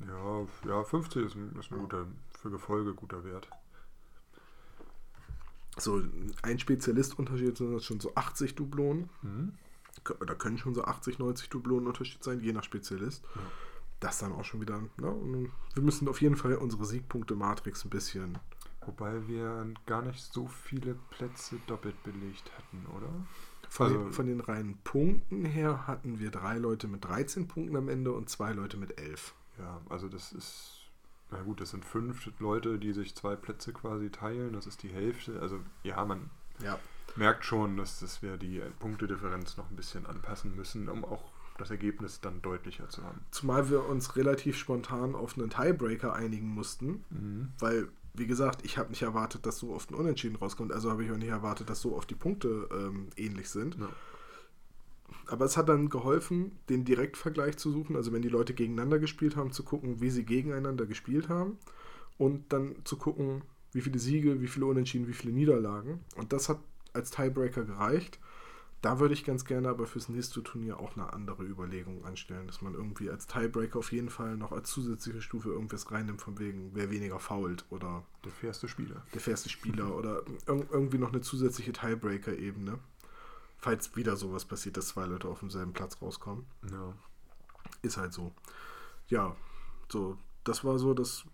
[0.06, 2.06] Ja, ja 50 ist ein, ist ein guter,
[2.38, 3.48] für Gefolge guter Wert.
[5.78, 6.02] So
[6.42, 9.08] ein Spezialistunterschied sind das schon so 80 Dublonen.
[9.22, 9.54] Mhm.
[10.20, 13.24] Oder können schon so 80, 90 Dublonen Unterschied sein, je nach Spezialist.
[13.34, 13.40] Ja.
[14.00, 14.78] Das dann auch schon wieder.
[14.98, 15.50] Ne?
[15.72, 18.36] Wir müssen auf jeden Fall unsere Siegpunkte-Matrix ein bisschen.
[18.88, 23.08] Wobei wir gar nicht so viele Plätze doppelt belegt hatten, oder?
[23.68, 27.76] Von, Also- den, von den reinen Punkten her hatten wir drei Leute mit 13 Punkten
[27.76, 29.34] am Ende und zwei Leute mit 11.
[29.58, 30.80] Ja, also das ist,
[31.30, 34.88] na gut, das sind fünf Leute, die sich zwei Plätze quasi teilen, das ist die
[34.88, 35.38] Hälfte.
[35.40, 36.30] Also ja, man
[36.62, 36.78] Ja.
[37.16, 41.70] merkt schon, dass, dass wir die Punktedifferenz noch ein bisschen anpassen müssen, um auch das
[41.70, 43.20] Ergebnis dann deutlicher zu haben.
[43.32, 47.48] Zumal wir uns relativ spontan auf einen Tiebreaker einigen mussten, Mhm.
[47.58, 50.72] weil, wie gesagt, ich habe nicht erwartet, dass so oft ein Unentschieden rauskommt.
[50.72, 53.76] Also habe ich auch nicht erwartet, dass so oft die Punkte ähm, ähnlich sind.
[53.78, 53.88] Ja.
[55.26, 57.96] Aber es hat dann geholfen, den Direktvergleich zu suchen.
[57.96, 61.58] Also wenn die Leute gegeneinander gespielt haben, zu gucken, wie sie gegeneinander gespielt haben.
[62.16, 66.00] Und dann zu gucken, wie viele Siege, wie viele Unentschieden, wie viele Niederlagen.
[66.16, 66.58] Und das hat
[66.92, 68.18] als Tiebreaker gereicht.
[68.80, 72.62] Da würde ich ganz gerne aber fürs nächste Turnier auch eine andere Überlegung anstellen, dass
[72.62, 76.70] man irgendwie als Tiebreaker auf jeden Fall noch als zusätzliche Stufe irgendwas reinnimmt, von wegen,
[76.74, 79.02] wer weniger fault oder Der fairste Spieler.
[79.12, 82.78] der fairste Spieler oder irg irgendwie noch eine zusätzliche Tiebreaker-Ebene.
[83.56, 86.46] Falls wieder sowas passiert, dass zwei Leute auf demselben Platz rauskommen.
[86.70, 86.94] Ja.
[87.82, 88.32] Ist halt so.
[89.08, 89.34] Ja,
[89.90, 91.24] so, das war so das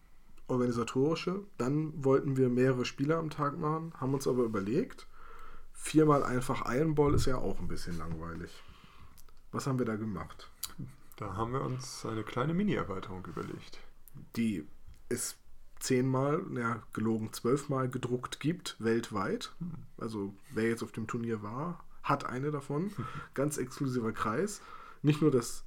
[0.46, 1.42] Organisatorische.
[1.58, 5.06] Dann wollten wir mehrere Spiele am Tag machen, haben uns aber überlegt,
[5.74, 8.50] viermal einfach Iron Ball ist ja auch ein bisschen langweilig.
[9.52, 10.50] Was haben wir da gemacht?
[11.16, 13.78] Da haben wir uns eine kleine Mini-Erweiterung überlegt.
[14.36, 14.66] Die
[15.08, 15.36] es
[15.78, 19.54] zehnmal, ja, gelogen zwölfmal gedruckt gibt, weltweit.
[19.98, 22.90] Also wer jetzt auf dem Turnier war, hat eine davon.
[23.34, 24.62] Ganz exklusiver Kreis.
[25.02, 25.64] Nicht nur das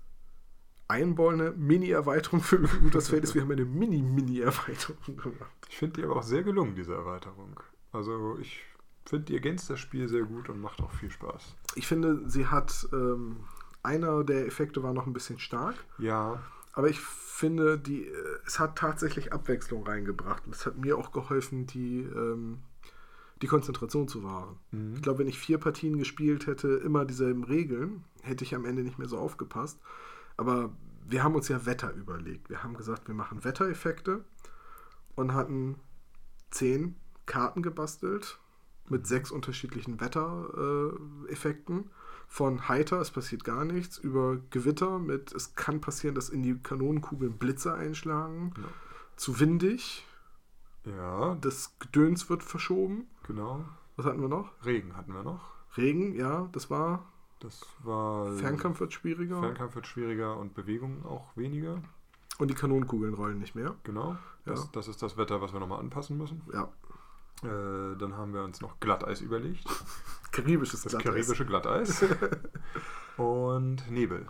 [0.88, 2.60] Einball eine Mini-Erweiterung für
[2.92, 5.68] das Feld ist, wir haben eine Mini-Mini-Erweiterung gemacht.
[5.70, 7.60] Ich finde die aber auch sehr gelungen, diese Erweiterung.
[7.92, 8.64] Also ich
[9.10, 11.56] finde, die ergänzt das Spiel sehr gut und macht auch viel Spaß.
[11.76, 13.38] Ich finde, sie hat, ähm,
[13.84, 16.40] einer der Effekte war noch ein bisschen stark, Ja,
[16.74, 21.12] aber ich finde, die, äh, es hat tatsächlich Abwechslung reingebracht und es hat mir auch
[21.12, 22.60] geholfen, die, ähm,
[23.42, 24.58] die Konzentration zu wahren.
[24.72, 24.94] Mhm.
[24.96, 28.84] Ich glaube, wenn ich vier Partien gespielt hätte, immer dieselben Regeln, hätte ich am Ende
[28.84, 29.80] nicht mehr so aufgepasst.
[30.36, 30.72] Aber
[31.08, 32.50] wir haben uns ja Wetter überlegt.
[32.50, 34.24] Wir haben gesagt, wir machen Wettereffekte
[35.16, 35.80] und hatten
[36.52, 38.40] zehn Karten gebastelt
[38.90, 41.26] mit sechs unterschiedlichen Wettereffekten.
[41.28, 41.90] Äh, Effekten.
[42.30, 46.58] Von heiter, es passiert gar nichts, über Gewitter mit, es kann passieren, dass in die
[46.60, 48.64] Kanonenkugeln Blitze einschlagen, Ja.
[49.16, 50.06] zu windig,
[50.84, 53.08] ja, das Gedöns wird verschoben.
[53.26, 53.64] genau.
[53.96, 54.52] Was hatten wir noch?
[54.66, 55.42] Regen hatten wir noch.
[55.78, 57.06] Regen, ja, das war.
[57.40, 58.32] Das war.
[58.34, 59.40] Fernkampf wird schwieriger.
[59.40, 61.82] Fernkampf wird schwieriger und Bewegung auch weniger.
[62.40, 63.74] Und die Kanonenkugeln rollen nicht mehr.
[63.84, 64.18] Genau.
[64.46, 64.70] Das, Ja.
[64.74, 66.42] das ist das Wetter, was wir nochmal anpassen müssen.
[66.54, 66.70] Ja.
[67.44, 69.66] Äh, dann haben wir uns noch Glatteis überlegt.
[70.32, 71.12] Karibisches Das Glatteis.
[71.14, 72.04] karibische Glatteis.
[73.18, 74.26] und Nebel.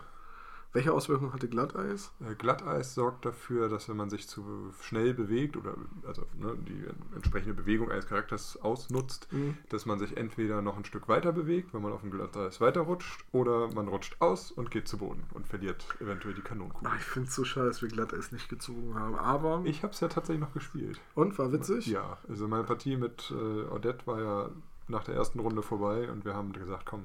[0.72, 2.12] Welche Auswirkungen hatte Glatteis?
[2.20, 5.74] Äh, Glatteis sorgt dafür, dass wenn man sich zu schnell bewegt oder
[6.06, 9.56] also ne, die entsprechende Bewegung eines Charakters ausnutzt, Mhm.
[9.70, 13.24] dass man sich entweder noch ein Stück weiter bewegt, wenn man auf dem Glatteis weiterrutscht,
[13.32, 16.88] oder man rutscht aus und geht zu Boden und verliert eventuell die Kanonenkugel.
[16.90, 19.14] Ah, ich finde es so schade, dass wir Glatteis nicht gezogen haben.
[19.16, 19.62] Aber.
[19.64, 21.00] Ich habe es ja tatsächlich noch gespielt.
[21.14, 21.86] und war witzig?
[21.86, 24.50] Ja, also meine Partie mit äh, Odette war ja
[24.86, 27.04] nach der ersten Runde vorbei und wir haben gesagt, komm,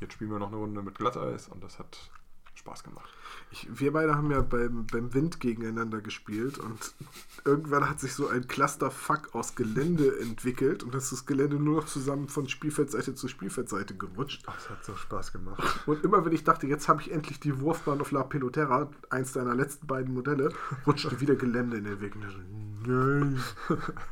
[0.00, 2.10] jetzt spielen wir noch eine Runde mit Glatteis und das hat
[2.56, 3.08] Spaß gemacht.
[3.50, 6.94] Ich, wir beide haben ja beim, beim Wind gegeneinander gespielt und
[7.44, 11.76] irgendwann hat sich so ein Clusterfuck aus Gelände entwickelt und das ist das Gelände nur
[11.76, 14.46] noch zusammen von Spielfeldseite zu Spielfeldseite gerutscht.
[14.46, 15.80] Das hat so Spaß gemacht.
[15.86, 19.32] Und immer wenn ich dachte, jetzt habe ich endlich die Wurfbahn auf La Pelotera, eins
[19.32, 20.52] deiner letzten beiden Modelle,
[20.86, 22.16] rutschte wieder Gelände in den Weg.
[22.16, 22.38] Und ich so,
[22.92, 23.42] nein,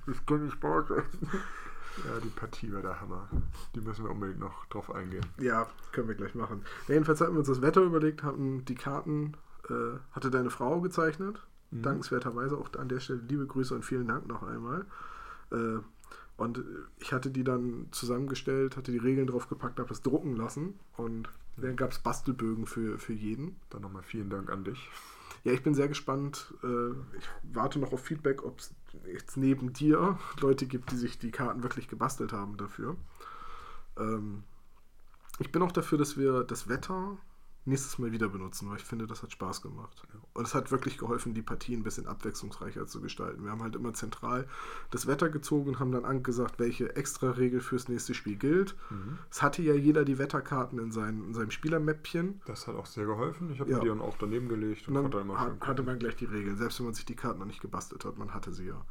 [0.06, 1.02] das kann nicht wahr sein.
[1.98, 3.28] Ja, die Partie war der Hammer.
[3.74, 5.24] Die müssen wir unbedingt noch drauf eingehen.
[5.38, 6.64] Ja, können wir gleich machen.
[6.88, 9.36] Jedenfalls hatten wir uns das Wetter überlegt, hatten die Karten,
[9.68, 11.46] äh, hatte deine Frau gezeichnet.
[11.70, 11.82] Mhm.
[11.82, 14.86] Dankenswerterweise auch an der Stelle liebe Grüße und vielen Dank noch einmal.
[15.52, 15.78] Äh,
[16.36, 16.64] und
[16.98, 21.76] ich hatte die dann zusammengestellt, hatte die Regeln draufgepackt, habe es drucken lassen und dann
[21.76, 23.56] gab es Bastelbögen für, für jeden.
[23.70, 24.90] Dann nochmal vielen Dank an dich.
[25.44, 26.52] Ja, ich bin sehr gespannt.
[26.64, 28.74] Äh, ich warte noch auf Feedback, ob es
[29.06, 32.96] jetzt neben dir Leute gibt, die sich die Karten wirklich gebastelt haben dafür.
[33.98, 34.44] Ähm,
[35.38, 37.16] ich bin auch dafür, dass wir das Wetter
[37.66, 40.02] nächstes Mal wieder benutzen, weil ich finde, das hat Spaß gemacht.
[40.34, 43.42] Und es hat wirklich geholfen, die Partie ein bisschen abwechslungsreicher zu gestalten.
[43.44, 44.46] Wir haben halt immer zentral
[44.90, 48.76] das Wetter gezogen und haben dann angesagt, welche extra Regel fürs nächste Spiel gilt.
[49.30, 52.42] Es hatte ja jeder die Wetterkarten in, sein, in seinem Spielermäppchen.
[52.46, 53.50] Das hat auch sehr geholfen.
[53.50, 53.78] Ich habe Ja.
[53.80, 56.78] die dann auch daneben gelegt Und und dann hat, hatte man gleich die Regeln, selbst
[56.80, 58.84] wenn man sich die Karten noch nicht gebastelt hat, man hatte sie ja.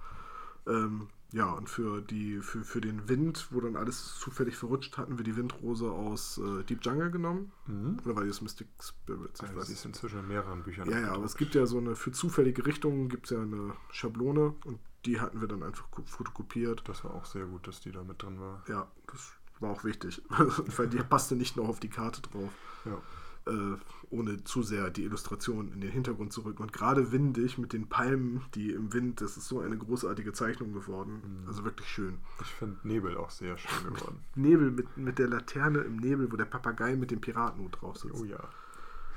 [0.66, 5.18] Ähm, ja, und für, die, für, für den Wind, wo dann alles zufällig verrutscht, hatten
[5.18, 7.52] wir die Windrose aus äh, Deep Jungle genommen.
[7.68, 7.98] Mhm.
[8.06, 9.42] Oder war die das Mystic Spirits?
[9.42, 11.66] Ich Also weiß sie ist inzwischen in mehreren Büchern Ja, ja, aber es gibt ja
[11.66, 15.64] so eine, für zufällige Richtungen gibt es ja eine Schablone und die hatten wir dann
[15.64, 16.84] einfach ko- fotokopiert.
[16.88, 18.64] Das war auch sehr gut, dass die da mit drin war.
[18.70, 20.22] Ja, das war auch wichtig,
[20.78, 22.52] weil die passte nicht noch auf die Karte drauf.
[22.86, 23.02] Ja.
[23.48, 23.78] Äh,
[24.10, 26.62] ohne zu sehr die Illustration in den Hintergrund zu rücken.
[26.62, 30.74] Und gerade windig mit den Palmen, die im Wind, das ist so eine großartige Zeichnung
[30.74, 31.22] geworden.
[31.42, 31.48] Mhm.
[31.48, 32.20] Also wirklich schön.
[32.42, 34.20] Ich finde Nebel auch sehr schön geworden.
[34.36, 38.22] Nebel mit, mit der Laterne im Nebel, wo der Papagei mit dem Piratenhut drauf sitzt.
[38.22, 38.40] Oh ja.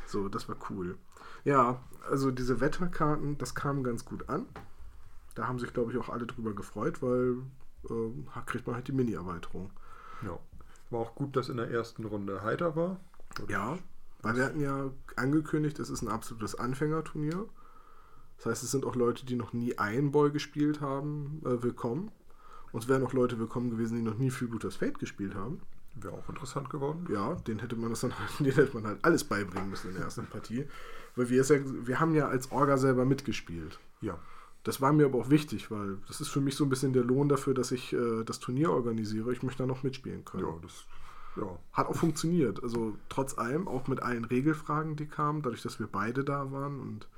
[0.07, 0.97] So, das war cool.
[1.45, 4.47] Ja, also diese Wetterkarten, das kam ganz gut an.
[5.35, 7.37] Da haben sich, glaube ich, auch alle drüber gefreut, weil
[7.91, 9.71] äh, kriegt man halt die Mini-Erweiterung.
[10.23, 10.39] ja.
[10.89, 13.01] War auch gut, dass in der ersten Runde heiter war.
[13.49, 13.77] Ja,
[14.27, 17.47] weil wir hatten ja angekündigt, es ist ein absolutes Anfängerturnier.
[18.39, 22.11] Das heißt, es sind auch Leute, die noch nie Einball gespielt haben, äh, willkommen.
[22.73, 25.61] Und es wären auch Leute willkommen gewesen, die noch nie Freebooters Fate gespielt haben.
[25.95, 27.07] Wäre auch interessant geworden.
[27.11, 30.05] Ja, den hätte man das dann den hätte man halt alles beibringen müssen in der
[30.05, 30.67] ersten Partie.
[31.15, 33.79] Weil wir, es ja, wir haben ja als Orga selber mitgespielt.
[34.01, 34.19] Ja.
[34.65, 37.05] Das war mir aber auch wichtig, weil das ist für mich so ein bisschen der
[37.05, 39.33] Lohn dafür, dass ich äh, das Turnier organisiere.
[39.33, 40.45] Ich möchte da noch mitspielen können.
[40.45, 40.85] Ja, das.
[41.37, 41.59] Ja.
[41.73, 42.63] Hat auch funktioniert.
[42.63, 46.81] Also trotz allem, auch mit allen Regelfragen, die kamen, dadurch, dass wir beide da waren
[46.81, 47.09] und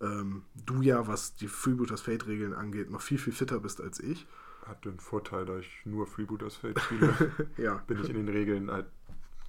[0.00, 4.26] ähm, du ja, was die Freebooters Fate-Regeln angeht, noch viel, viel fitter bist als ich.
[4.66, 7.12] Hat den Vorteil, da ich nur Freebooters Fate spiele,
[7.56, 8.86] Ja, bin ich in den Regeln halt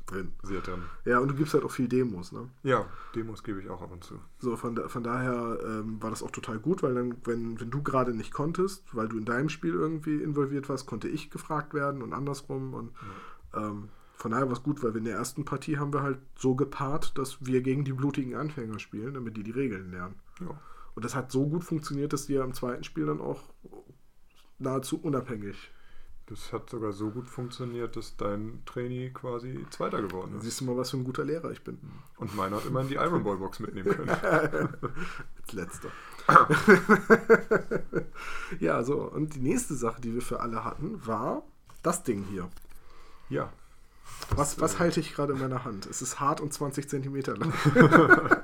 [0.05, 0.33] drin.
[0.43, 0.83] sehr drin.
[1.05, 2.49] Ja, und du gibst halt auch viel Demos, ne?
[2.63, 4.19] Ja, Demos gebe ich auch ab und zu.
[4.39, 7.71] So, von, da, von daher ähm, war das auch total gut, weil dann, wenn, wenn
[7.71, 11.73] du gerade nicht konntest, weil du in deinem Spiel irgendwie involviert warst, konnte ich gefragt
[11.73, 12.73] werden und andersrum.
[12.73, 12.91] Und
[13.55, 16.19] ähm, von daher war es gut, weil wir in der ersten Partie haben wir halt
[16.37, 20.15] so gepaart, dass wir gegen die blutigen Anfänger spielen, damit die die Regeln lernen.
[20.39, 20.59] Ja.
[20.95, 23.41] Und das hat so gut funktioniert, dass die ja im zweiten Spiel dann auch
[24.57, 25.71] nahezu unabhängig.
[26.27, 30.43] Das hat sogar so gut funktioniert, dass dein Trainee quasi Zweiter geworden ist.
[30.43, 31.77] siehst du mal, was für ein guter Lehrer ich bin.
[32.17, 34.09] Und meiner hat immerhin die Iron Ball Box mitnehmen können.
[34.09, 35.89] Als letzter.
[38.59, 39.03] ja, so.
[39.03, 41.43] Und die nächste Sache, die wir für alle hatten, war
[41.83, 42.49] das Ding hier.
[43.29, 43.51] Ja.
[44.35, 45.85] Was, was äh, halte ich gerade in meiner Hand?
[45.87, 47.53] Es ist hart und 20 Zentimeter lang.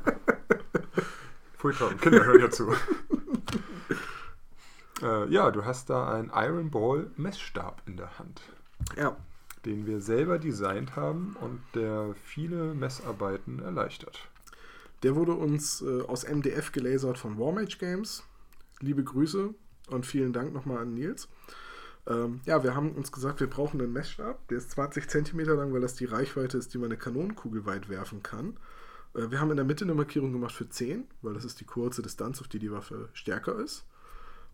[1.58, 1.94] Furchtbar.
[1.96, 2.74] Kinder hören ja zu.
[5.02, 8.42] äh, ja, du hast da einen Iron Ball Messstab in der Hand,
[8.98, 9.16] Ja,
[9.66, 14.28] den wir selber designt haben und der viele Messarbeiten erleichtert.
[15.04, 18.24] der wurde uns äh, aus MDF gelasert von Warmage Games.
[18.80, 19.54] Liebe Grüße
[19.90, 21.28] und vielen Dank nochmal an Nils.
[22.08, 24.48] Ähm, ja, wir haben uns gesagt, wir brauchen einen Messstab.
[24.48, 27.90] Der ist 20 Zentimeter lang, weil das die Reichweite ist, die man eine Kanonenkugel weit
[27.90, 28.58] werfen kann.
[29.14, 31.66] Äh, wir haben in der Mitte eine Markierung gemacht für 10, weil das ist die
[31.66, 33.86] kurze Distanz, auf die die Waffe stärker ist.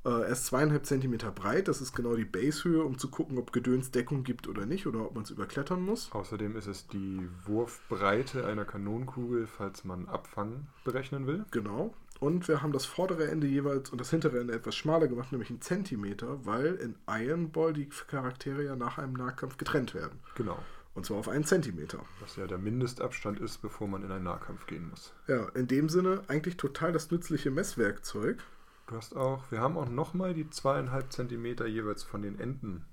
[0.05, 3.51] Äh, er ist zweieinhalb Zentimeter breit, das ist genau die Basehöhe, um zu gucken, ob
[3.51, 6.12] Gedöns Deckung gibt oder nicht, oder ob man es überklettern muss.
[6.12, 11.45] Außerdem ist es die Wurfbreite einer Kanonenkugel, falls man Abfang berechnen will.
[11.51, 11.93] Genau.
[12.19, 15.49] Und wir haben das vordere Ende jeweils und das hintere Ende etwas schmaler gemacht, nämlich
[15.49, 20.19] einen Zentimeter, weil in Iron Ball die Charaktere ja nach einem Nahkampf getrennt werden.
[20.36, 20.58] Genau.
[20.95, 21.99] Und zwar auf einen Zentimeter.
[22.21, 25.13] Was ja der Mindestabstand ist, bevor man in einen Nahkampf gehen muss.
[25.27, 28.43] Ja, in dem Sinne eigentlich total das nützliche Messwerkzeug.
[28.88, 32.86] Du hast auch, wir haben auch nochmal die zweieinhalb Zentimeter jeweils von den Enden.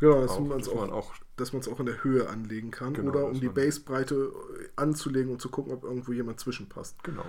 [0.00, 2.04] Genau, dass Auch, man es dass man auch, auch dass man es auch in der
[2.04, 4.30] Höhe anlegen kann Genau, oder um die Basebreite
[4.76, 7.02] anzulegen und zu gucken, ob irgendwo jemand zwischenpasst.
[7.02, 7.24] genau.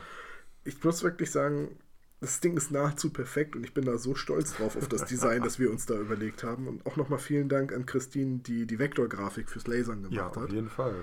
[0.69, 1.77] Ich muss wirklich sagen,
[2.21, 5.41] das Ding ist nahezu perfekt und ich bin da so stolz drauf auf das Design,
[5.41, 6.67] das wir uns da überlegt haben.
[6.67, 10.43] Und auch nochmal vielen Dank an Christine, die die Vektorgrafik fürs Lasern Ja, gemacht auf
[10.43, 10.51] hat.
[10.51, 10.93] jeden Fall.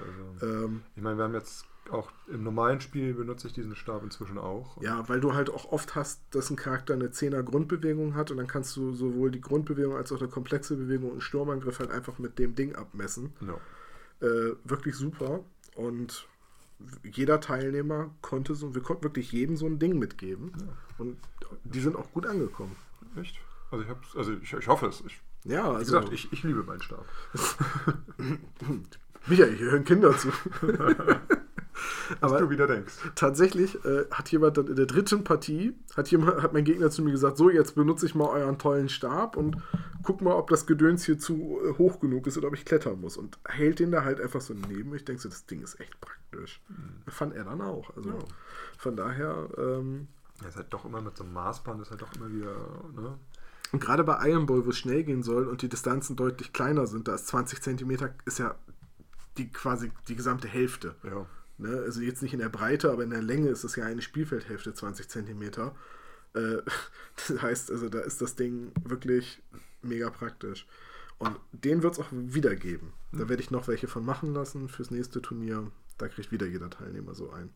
[0.40, 4.02] Also, Ähm, ich meine, wir haben jetzt auch im normalen Spiel benutze ich diesen Stab
[4.02, 4.80] inzwischen auch.
[4.82, 8.36] ja, weil du halt auch oft hast, dass ein Charakter eine 10er Grundbewegung hat und
[8.38, 11.90] dann kannst du sowohl die Grundbewegung als auch eine komplexe Bewegung und einen Sturmangriff halt
[11.92, 13.32] einfach mit dem Ding abmessen.
[13.40, 14.26] Ja.
[14.26, 15.44] Äh, wirklich super.
[15.76, 16.26] Und
[17.02, 20.52] jeder Teilnehmer konnte so, wir konnten wirklich jedem so ein Ding mitgeben.
[20.98, 21.18] Und
[21.64, 22.76] die sind auch gut angekommen.
[23.16, 23.38] Echt?
[23.70, 25.02] Also ich hab's, also ich, ich hoffe es.
[25.06, 27.04] Ich, Ja, wie also gesagt, ich, ich liebe meinen Stab.
[29.26, 30.28] Michael, hier hören Kinder zu.
[32.20, 32.92] Was Aber du wieder denkst.
[33.14, 37.02] tatsächlich äh, hat jemand dann in der dritten Partie, hat, jemand, hat mein Gegner zu
[37.02, 39.56] mir gesagt, so, jetzt benutze ich mal euren tollen Stab und
[40.02, 43.00] guck mal, ob das Gedöns hier zu äh, hoch genug ist oder ob ich klettern
[43.00, 43.16] muss.
[43.16, 44.94] Und hält den da halt einfach so neben.
[44.94, 46.60] Ich denke so, das Ding ist echt praktisch.
[47.08, 47.94] Fand er dann auch.
[47.96, 48.18] Also Ja.
[48.78, 50.08] von daher, ähm,
[50.42, 52.54] Ja, ist halt doch immer mit so einem Maßband, ist halt doch immer wieder,
[52.94, 53.18] ne?
[53.72, 56.86] und gerade bei Iron Ball, wo es schnell gehen soll und die Distanzen deutlich kleiner
[56.86, 58.54] sind, da ist 20 Zentimeter, ist ja
[59.38, 60.94] die quasi die gesamte Hälfte.
[61.02, 61.26] Ja.
[61.58, 61.82] Ne?
[61.84, 64.74] Also jetzt nicht in der Breite, aber in der Länge ist es ja eine Spielfeldhälfte,
[64.74, 65.74] 20 Zentimeter.
[66.34, 66.58] Äh,
[67.28, 69.42] das heißt, also da ist das Ding wirklich
[69.82, 70.66] mega praktisch.
[71.18, 72.92] Und den wird es auch wieder geben.
[73.12, 75.70] Da werde ich noch welche von machen lassen fürs nächste Turnier.
[75.96, 77.48] Da kriegt wieder jeder Teilnehmer so ein.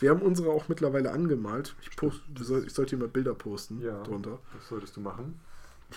[0.00, 1.76] Wir haben unsere auch mittlerweile angemalt.
[1.80, 4.02] Ich, post, ich sollte hier mal Bilder posten Ja.
[4.02, 5.40] drunter, Das solltest du machen.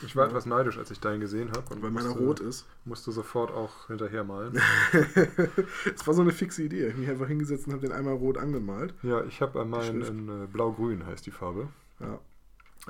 [0.05, 1.73] Ich war etwas neidisch, als ich deinen gesehen habe.
[1.73, 2.65] und weil meiner musste- rot ist.
[2.85, 4.59] Musste sofort auch hinterher malen.
[5.95, 6.85] Es war so eine fixe Idee.
[6.87, 8.93] Ich habe mich einfach hingesetzt und habe den einmal rot angemalt.
[9.03, 10.11] ja, ich habe meinen Schrift.
[10.11, 11.67] in äh, blau-grün heißt die Farbe.
[11.99, 12.19] Ja.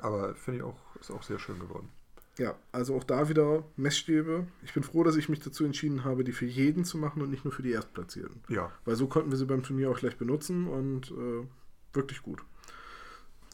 [0.01, 1.89] Aber finde ich auch, ist auch sehr schön geworden.
[2.37, 4.45] Ja, also auch da wieder Messstäbe.
[4.63, 7.31] Ich bin froh, dass ich mich dazu entschieden habe, die für jeden zu machen und
[7.31, 8.41] nicht nur für die Erstplatzierten.
[8.49, 11.47] Ja, Weil so konnten wir sie beim Turnier auch gleich benutzen und äh,
[11.93, 12.43] wirklich gut.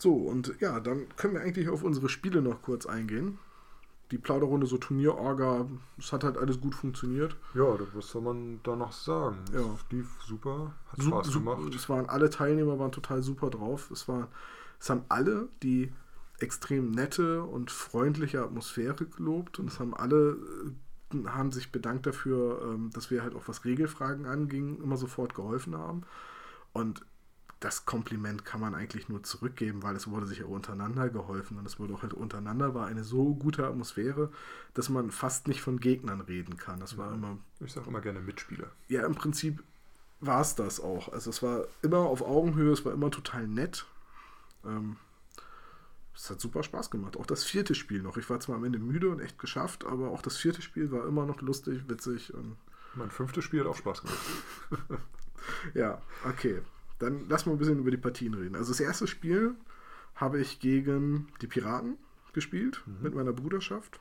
[0.03, 3.39] So, und ja, dann können wir eigentlich auf unsere Spiele noch kurz eingehen.
[4.11, 5.65] Die Plauderrunde, so Turnierorga,
[5.97, 7.37] es hat halt alles gut funktioniert.
[7.53, 9.37] ja, das- was soll man da noch sagen?
[9.53, 9.61] Ja.
[9.61, 11.73] Es lief super, hat Sup- Spaß gemacht.
[11.73, 13.89] Es waren alle Teilnehmer waren total super drauf.
[13.91, 14.27] Es war,
[14.77, 15.91] es haben alle die
[16.39, 20.37] extrem nette und freundliche Atmosphäre gelobt und es haben alle
[21.13, 25.33] äh, haben sich bedankt dafür, ähm, dass wir halt auch was Regelfragen anging, immer sofort
[25.33, 26.01] geholfen haben.
[26.73, 27.05] Und
[27.63, 31.65] das Kompliment kann man eigentlich nur zurückgeben, weil es wurde sich auch untereinander geholfen und
[31.65, 34.31] es wurde auch halt untereinander war eine so gute Atmosphäre,
[34.73, 36.79] dass man fast nicht von Gegnern reden kann.
[36.81, 37.15] Das war Ja.
[37.15, 38.67] immer, Ich sage immer gerne Mitspieler.
[38.89, 39.63] ja, im Prinzip
[40.19, 41.11] war es das auch.
[41.13, 43.85] Also es war immer auf Augenhöhe, es war immer total nett.
[44.65, 44.97] Ähm,
[46.15, 47.17] es hat super Spaß gemacht.
[47.17, 48.17] Auch das vierte Spiel noch.
[48.17, 51.05] Ich war zwar am Ende müde und echt geschafft, aber auch das vierte Spiel war
[51.07, 52.55] immer noch lustig, witzig und
[52.95, 54.19] Mein fünftes Spiel hat auch Spaß gemacht.
[55.73, 56.61] Ja, okay.
[56.99, 58.55] Dann lass mal ein bisschen über die Partien reden.
[58.55, 59.55] Also das erste Spiel
[60.15, 61.97] habe ich gegen die Piraten
[62.33, 63.99] gespielt mit meiner Bruderschaft.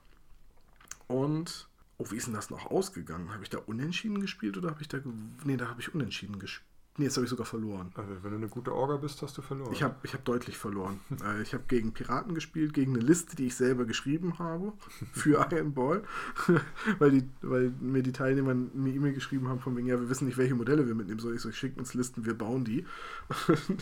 [1.09, 3.33] Und, oh, wie ist denn das noch ausgegangen?
[3.33, 4.98] Habe ich da unentschieden gespielt oder habe ich da...
[5.44, 6.71] Nee, da habe ich unentschieden gespielt.
[6.98, 7.90] Nee, jetzt habe ich sogar verloren.
[7.94, 9.72] Also, wenn du eine gute Orga bist, hast du verloren.
[9.72, 11.00] Ich habe ich hab deutlich verloren.
[11.22, 14.72] Äh, ich habe gegen Piraten gespielt, gegen eine Liste, die ich selber geschrieben habe
[15.12, 16.02] für Iron Ball,
[16.98, 20.26] weil, die, weil mir die Teilnehmer eine E-Mail geschrieben haben von wegen, ja, wir wissen
[20.26, 21.37] nicht, welche Modelle wir mitnehmen sollen.
[21.37, 22.85] Ich so, schickt uns Listen, wir bauen die.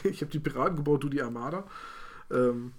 [0.05, 1.65] ich habe die Piraten gebaut, du die Armada.
[2.31, 2.73] Ähm,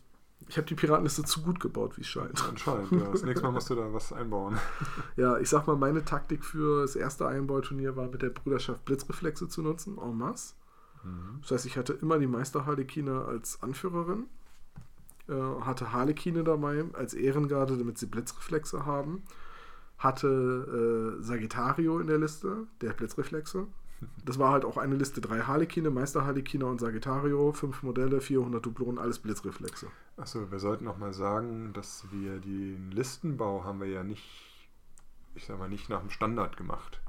[0.52, 2.44] ich habe die Piratenliste zu gut gebaut, wie es scheint.
[2.46, 3.10] Anscheinend, ja.
[3.10, 4.60] Das nächste Mal musst du da was einbauen.
[5.16, 8.32] Ja, ich sag mal, meine Taktik für das erste Iron Ball Turnier war mit der
[8.32, 10.56] Bruderschaft Blitzreflexe zu nutzen, en masse.
[11.42, 14.26] Das heißt, ich hatte immer die Meister Harlekine als Anführerin,
[15.30, 19.24] äh, hatte Harlekine dabei als Ehrengarde, damit sie Blitzreflexe haben,
[19.98, 23.68] hatte äh, Sagittario in der Liste, der Blitzreflexe.
[24.26, 28.66] Das war halt auch eine Liste, drei Harlekine, Meister Harlekine und Sagittario, fünf Modelle, 400
[28.66, 29.88] Dublonen, alles Blitzreflexe.
[30.18, 34.24] Achso, wir sollten noch mal sagen, dass wir den Listenbau haben wir ja nicht,
[35.36, 37.02] ich sag mal, nicht nach dem Standard gemacht.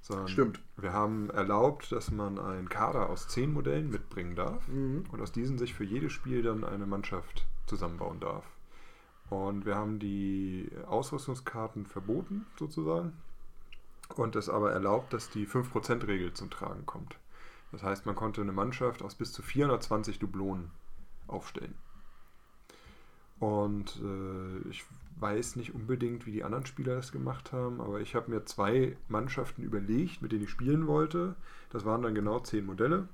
[0.00, 0.60] Sondern Stimmt.
[0.76, 5.04] Wir haben erlaubt, dass man einen Kader aus zehn Modellen mitbringen darf Mhm.
[5.10, 8.44] und aus diesen sich für jedes Spiel dann eine Mannschaft zusammenbauen darf.
[9.30, 13.14] Und wir haben die Ausrüstungskarten verboten, sozusagen.
[14.16, 17.18] Und es aber erlaubt, dass die 5%-Regel zum Tragen kommt.
[17.72, 20.70] Das heißt, man konnte eine Mannschaft aus bis zu 420 Dublonen
[21.26, 21.74] aufstellen.
[23.40, 24.84] Und äh, ich
[25.18, 28.96] weiß nicht unbedingt, wie die anderen Spieler das gemacht haben, aber ich habe mir zwei
[29.08, 31.34] Mannschaften überlegt, mit denen ich spielen wollte.
[31.70, 33.08] Das waren dann genau zehn Modelle,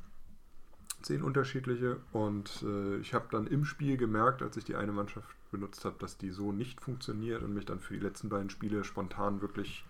[1.02, 1.96] zehn unterschiedliche.
[2.12, 5.96] Und äh, ich habe dann im Spiel gemerkt, als ich die eine Mannschaft benutzt habe,
[5.98, 9.84] dass die so nicht funktioniert und mich dann für die letzten beiden Spiele spontan wirklich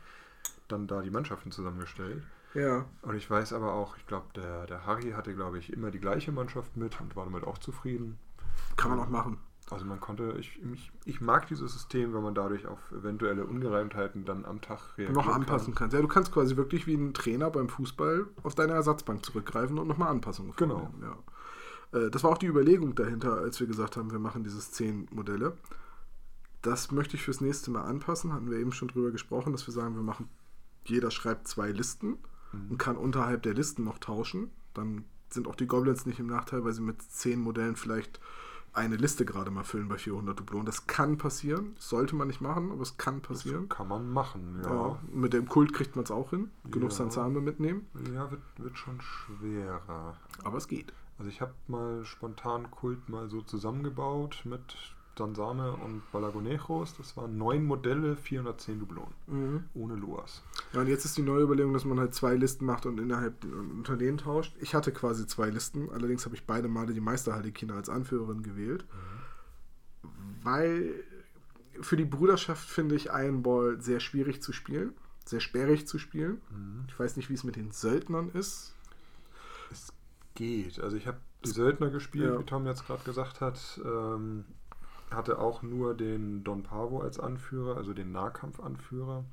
[0.72, 2.22] dann da die Mannschaften zusammengestellt.
[2.54, 5.90] Ja, Und ich weiß aber auch, ich glaube, der, der Harry hatte, glaube ich, immer
[5.92, 8.18] die gleiche Mannschaft mit und war damit auch zufrieden.
[8.76, 9.38] kann man auch machen.
[9.70, 14.24] Also man konnte, ich, ich, ich mag dieses System, wenn man dadurch auf eventuelle Ungereimtheiten
[14.24, 15.94] dann am Tag reagieren noch anpassen kannst.
[15.94, 19.86] Ja, du kannst quasi wirklich wie ein Trainer beim Fußball auf deine Ersatzbank zurückgreifen und
[19.86, 20.80] nochmal Anpassungen Genau.
[20.90, 21.14] vornehmen.
[21.92, 22.00] Ja.
[22.00, 25.06] Äh, Das war auch die Überlegung dahinter, als wir gesagt haben, wir machen dieses 10
[25.12, 25.56] Modelle.
[26.62, 28.32] Das möchte ich fürs nächste Mal anpassen.
[28.32, 30.28] Hatten wir eben schon drüber gesprochen, dass wir sagen, wir machen,
[30.90, 32.18] jeder schreibt zwei Listen
[32.68, 34.50] und kann unterhalb der Listen noch tauschen.
[34.74, 38.20] Dann sind auch die Goblins nicht im Nachteil, weil sie mit 10 Modellen vielleicht
[38.72, 40.66] eine Liste gerade mal füllen bei 400 Dublonen.
[40.66, 41.74] Das kann passieren.
[41.78, 43.68] Sollte man nicht machen, aber es kann passieren.
[43.68, 44.70] Das kann man machen, ja.
[44.70, 46.50] Ja, mit dem Kult kriegt man es auch hin.
[46.70, 46.96] Genug Ja.
[46.96, 47.86] Sansame mitnehmen.
[48.14, 50.16] Ja, wird, wird schon schwerer.
[50.44, 50.92] Aber es geht.
[51.18, 54.76] Also ich habe mal spontan Kult mal so zusammengebaut mit
[55.18, 56.96] Sansame und Balagonejos.
[56.96, 59.68] Das waren neun Modelle, 410 Dublonen.
[59.74, 60.42] Ohne Loas.
[60.72, 63.44] Ja, und jetzt ist die neue Überlegung, dass man halt zwei Listen macht und innerhalb
[63.44, 64.54] unter denen tauscht.
[64.60, 68.84] Ich hatte quasi zwei Listen, allerdings habe ich beide Male die Meisterhaldekina als Anführerin gewählt.
[70.42, 70.94] Weil
[71.80, 76.40] für die Bruderschaft finde ich Iron Ball sehr schwierig zu spielen, sehr sperrig zu spielen.
[76.88, 78.74] Ich weiß nicht, wie es mit den Söldnern ist.
[79.70, 79.92] Es
[80.34, 80.78] geht.
[80.80, 82.38] Also ich habe die Söldner gespielt, Ja.
[82.38, 83.80] wie Tom jetzt gerade gesagt hat.
[83.84, 84.44] Ähm,
[85.10, 89.24] hatte auch nur den Don Pavo als Anführer, also den Nahkampfanführer.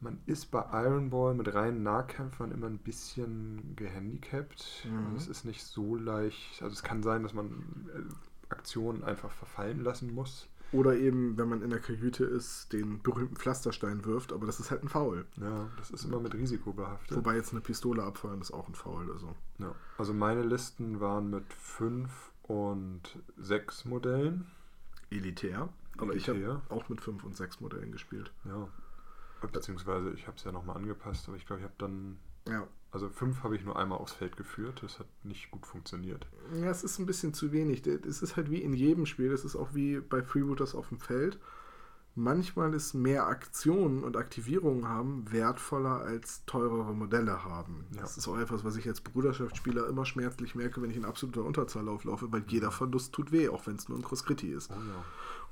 [0.00, 4.86] Man ist bei Iron Ball mit reinen Nahkämpfern immer ein bisschen gehandicapt.
[4.88, 5.06] Mhm.
[5.06, 6.62] Also es ist nicht so leicht.
[6.62, 7.50] Also es kann sein, dass man
[7.94, 10.48] äh, Aktionen einfach verfallen lassen muss.
[10.70, 14.70] Oder eben, wenn man in der Kajüte ist, den berühmten Pflasterstein wirft, aber das ist
[14.70, 15.24] halt ein Foul.
[15.40, 17.16] Ja, das ist immer mit Risiko behaftet.
[17.16, 19.10] Wobei jetzt eine Pistole abfeuern ist auch ein Foul.
[19.10, 19.34] Also.
[19.58, 19.74] Ja.
[19.96, 23.00] Also meine Listen waren mit fünf und
[23.38, 24.46] sechs Modellen.
[25.10, 25.70] elitär.
[25.96, 26.48] Aber ich Elitär.
[26.48, 28.30] habe auch mit 5 und 6 Modellen gespielt.
[28.44, 28.68] Ja.
[29.40, 32.18] Beziehungsweise ich habe es ja nochmal angepasst, aber ich glaube, ich habe dann.
[32.48, 32.66] Ja.
[32.90, 34.82] Also fünf habe ich nur einmal aufs Feld geführt.
[34.82, 36.26] Das hat nicht gut funktioniert.
[36.54, 37.86] Ja, es ist ein bisschen zu wenig.
[37.86, 40.98] Es ist halt wie in jedem Spiel, es ist auch wie bei Freebooters auf dem
[40.98, 41.38] Feld.
[42.18, 47.84] Manchmal ist mehr Aktionen und Aktivierungen haben wertvoller als teurere Modelle haben.
[47.94, 48.02] Ja.
[48.02, 51.44] Das ist auch etwas, was ich als Bruderschaftsspieler immer schmerzlich merke, wenn ich in absoluter
[51.44, 54.70] Unterzahl auflaufe, weil jeder Verlust tut weh, auch wenn es nur ein Cross-Critti ist.
[54.70, 55.04] Oh ja.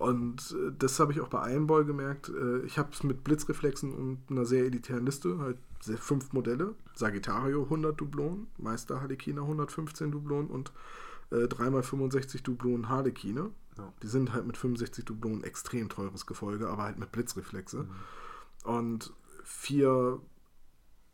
[0.07, 2.29] Und äh, das habe ich auch bei Iron Ball gemerkt.
[2.29, 5.59] Äh, ich habe es mit Blitzreflexen und einer sehr elitären Liste, halt
[6.01, 6.75] fünf Modelle.
[6.95, 10.73] Sagittario 100 Dublonen, Meister Harlekina 115 Dublonen und
[11.31, 13.51] äh, 3x65 Dublonen Harlekine.
[13.79, 13.93] Ja.
[14.03, 17.85] Die sind halt mit 65 Dublonen extrem teures Gefolge, aber halt mit Blitzreflexe.
[17.85, 17.91] Mhm.
[18.65, 19.13] Und
[19.45, 20.21] vier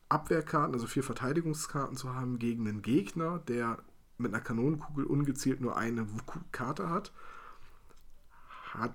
[0.08, 3.78] Abwehrkarten, also vier Verteidigungskarten zu haben gegen einen Gegner, der
[4.18, 6.06] mit einer Kanonenkugel ungezielt nur eine
[6.52, 7.12] Karte hat,
[8.72, 8.94] hat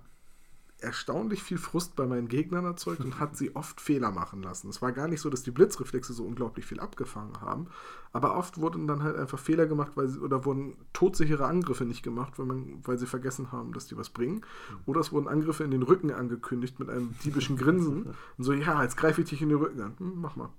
[0.79, 4.69] erstaunlich viel Frust bei meinen Gegnern erzeugt und hat sie oft Fehler machen lassen.
[4.69, 7.67] Es war gar nicht so, dass die Blitzreflexe so unglaublich viel abgefangen haben,
[8.13, 12.03] aber oft wurden dann halt einfach Fehler gemacht, weil sie, oder wurden todsichere Angriffe nicht
[12.03, 14.41] gemacht, weil, man, weil sie vergessen haben, dass die was bringen.
[14.85, 18.03] Oder es wurden Angriffe in den Rücken angekündigt mit einem diebischen Grinsen.
[18.03, 19.95] Und so, ja, jetzt greife ich dich in den Rücken an.
[19.97, 20.49] Hm, mach mal.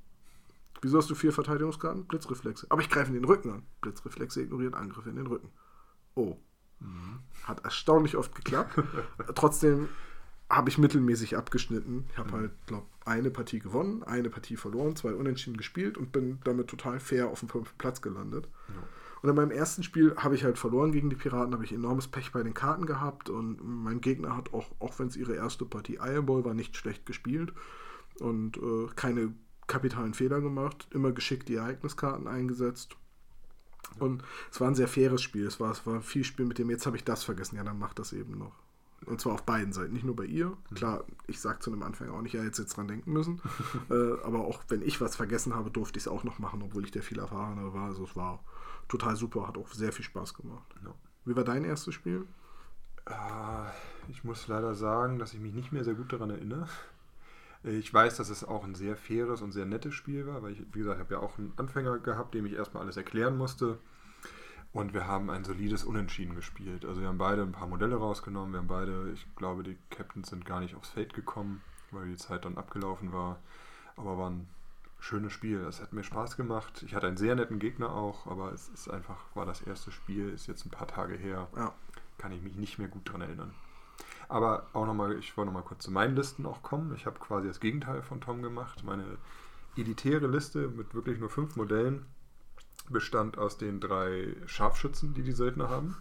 [0.81, 2.07] Wieso hast du vier Verteidigungskarten?
[2.07, 2.67] Blitzreflexe.
[2.71, 3.63] Aber ich greife in den Rücken an.
[3.81, 5.51] Blitzreflexe ignoriert Angriffe in den Rücken.
[6.15, 6.37] Oh.
[7.45, 8.83] Hat erstaunlich oft geklappt.
[9.35, 9.89] Trotzdem
[10.51, 12.07] habe ich mittelmäßig abgeschnitten.
[12.13, 16.39] Ich habe halt, glaube eine Partie gewonnen, eine Partie verloren, zwei Unentschieden gespielt und bin
[16.45, 18.49] damit total fair auf dem fünften Platz gelandet.
[19.23, 22.09] Und in meinem ersten Spiel habe ich halt verloren gegen die Piraten, habe ich enormes
[22.09, 25.65] Pech bei den Karten gehabt und mein Gegner hat auch, auch wenn es ihre erste
[25.65, 27.53] Partie Iron Ball war, nicht schlecht gespielt
[28.21, 29.35] und äh, keine
[29.67, 32.97] kapitalen Fehler gemacht, immer geschickt die Ereigniskarten eingesetzt.
[33.99, 35.47] Und es war ein sehr faires Spiel.
[35.47, 37.57] Es war, es war viel Spiel mit dem, jetzt habe ich das vergessen.
[37.57, 38.53] Ja, dann mach das eben noch.
[39.07, 40.57] Und zwar auf beiden Seiten, nicht nur bei ihr.
[40.75, 43.41] Klar, ich sage zu einem Anfänger auch nicht, ja, jetzt jetzt dran denken müssen.
[43.91, 46.85] äh, aber auch wenn ich was vergessen habe, durfte ich es auch noch machen, obwohl
[46.85, 47.87] ich der viel erfahrener war.
[47.87, 48.43] Also es war
[48.89, 50.75] total super, hat auch sehr viel Spaß gemacht.
[50.85, 50.95] Ja.
[51.25, 52.27] Wie war dein erstes Spiel?
[53.07, 53.71] Ah,
[54.09, 56.69] Ich muss leider sagen, dass ich mich nicht mehr sehr gut daran erinnere.
[57.77, 60.63] Ich weiß, dass es auch ein sehr faires und sehr nettes Spiel war, weil ich,
[60.73, 63.79] wie gesagt, habe ja auch einen Anfänger gehabt, dem ich erstmal alles erklären musste.
[64.73, 66.85] Und wir haben ein solides Unentschieden gespielt.
[66.85, 68.53] Also wir haben beide ein paar Modelle rausgenommen.
[68.53, 72.17] Wir haben beide, ich glaube, die Captains sind gar nicht aufs Feld gekommen, weil die
[72.17, 73.39] Zeit dann abgelaufen war.
[73.97, 74.49] Aber war ein
[75.01, 75.61] schönes Spiel.
[75.61, 76.83] Es hat mir Spaß gemacht.
[76.87, 80.31] Ich hatte einen sehr netten Gegner auch, aber es ist einfach, war das erste Spiel,
[80.31, 81.49] ist jetzt ein paar Tage her.
[81.57, 81.75] Ja.
[82.19, 83.55] Kann ich mich nicht mehr gut dran erinnern.
[84.29, 86.95] Aber auch nochmal, ich wollte nochmal kurz zu meinen Listen auch kommen.
[86.95, 88.85] Ich habe quasi das Gegenteil von Tom gemacht.
[88.85, 89.05] Meine
[89.77, 92.05] elitäre Liste mit wirklich nur fünf Modellen
[92.91, 95.97] bestand aus den drei Scharfschützen, die die Söldner haben,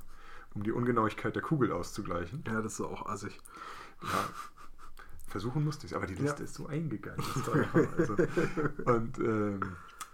[0.53, 2.43] um die Ungenauigkeit der Kugel auszugleichen.
[2.47, 3.39] Ja, das ist auch assig.
[4.03, 4.30] Ja,
[5.28, 6.45] versuchen musste ich aber die Liste Ja.
[6.45, 7.23] ist so eingegangen.
[7.97, 8.15] Also,
[8.86, 9.59] und ähm,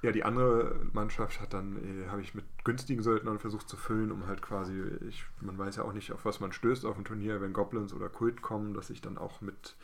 [0.03, 4.11] ja, die andere Mannschaft hat dann, äh, habe ich mit günstigen Söldnern versucht zu füllen,
[4.11, 7.05] um halt quasi, ich, man weiß ja auch nicht, auf was man stößt auf dem
[7.05, 9.77] Turnier, wenn Goblins oder Kult kommen, dass ich dann auch mit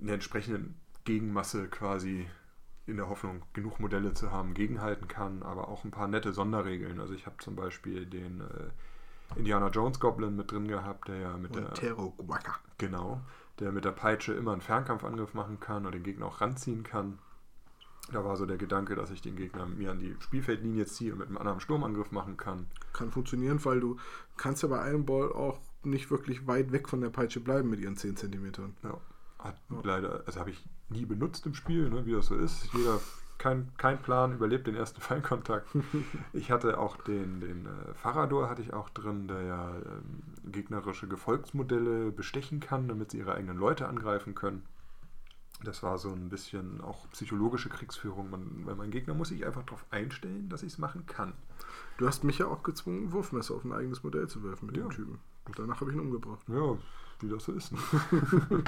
[0.00, 0.74] in der entsprechenden
[1.04, 2.26] Gegenmasse quasi
[2.86, 7.00] in der Hoffnung, genug Modelle zu haben, gegenhalten kann, aber auch ein paar nette Sonderregeln.
[7.00, 11.36] Also ich habe zum Beispiel den äh, Indiana Jones Goblin mit drin gehabt, der ja
[11.36, 12.58] mit der Und Guaca.
[12.78, 13.20] Genau,
[13.60, 17.20] der mit der Peitsche immer einen Fernkampfangriff machen kann und den Gegner auch ranziehen kann.
[18.12, 21.18] Da war so der Gedanke, dass ich den Gegner mir an die Spielfeldlinie ziehe und
[21.20, 22.66] mit einem anderen Sturmangriff machen kann.
[22.92, 23.96] Kann funktionieren, weil du
[24.36, 27.80] kannst ja bei einem Ball auch nicht wirklich weit weg von der Peitsche bleiben mit
[27.80, 28.74] ihren 10 Zentimetern.
[28.82, 28.98] Ja.
[29.38, 29.80] Hat Ja.
[29.82, 32.68] leider, also habe ich nie benutzt im Spiel, ne, wie das so ist.
[32.74, 33.00] Jeder,
[33.38, 35.68] kein, kein Plan, überlebt den ersten Feinkontakt.
[36.32, 41.08] ich hatte auch den, den äh, Farador hatte ich auch drin, der ja ähm, gegnerische
[41.08, 44.62] Gefolgsmodelle bestechen kann, damit sie ihre eigenen Leute angreifen können.
[45.64, 48.30] Das war so ein bisschen auch psychologische Kriegsführung.
[48.30, 51.32] Man, weil mein Gegner muss sich einfach darauf einstellen, dass ich es machen kann.
[51.98, 54.76] Du hast mich ja auch gezwungen, ein Wurfmesser auf ein eigenes Modell zu werfen mit
[54.76, 54.82] Ja.
[54.84, 55.18] dem Typen.
[55.46, 56.40] Und danach habe ich ihn umgebracht.
[56.48, 56.76] Ja,
[57.20, 57.72] wie das so ist.
[57.72, 57.78] Ne?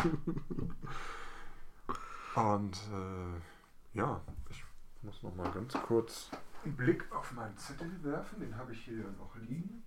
[2.35, 4.21] Und äh, ja,
[4.51, 4.65] ich
[5.03, 6.31] muss noch mal ganz kurz
[6.65, 8.41] einen Blick auf meinen Zettel werfen.
[8.41, 9.83] Den habe ich hier noch liegen.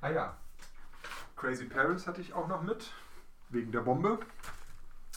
[0.00, 0.36] Ah ja,
[1.36, 2.90] Crazy Paris hatte ich auch noch mit,
[3.50, 4.18] wegen der Bombe.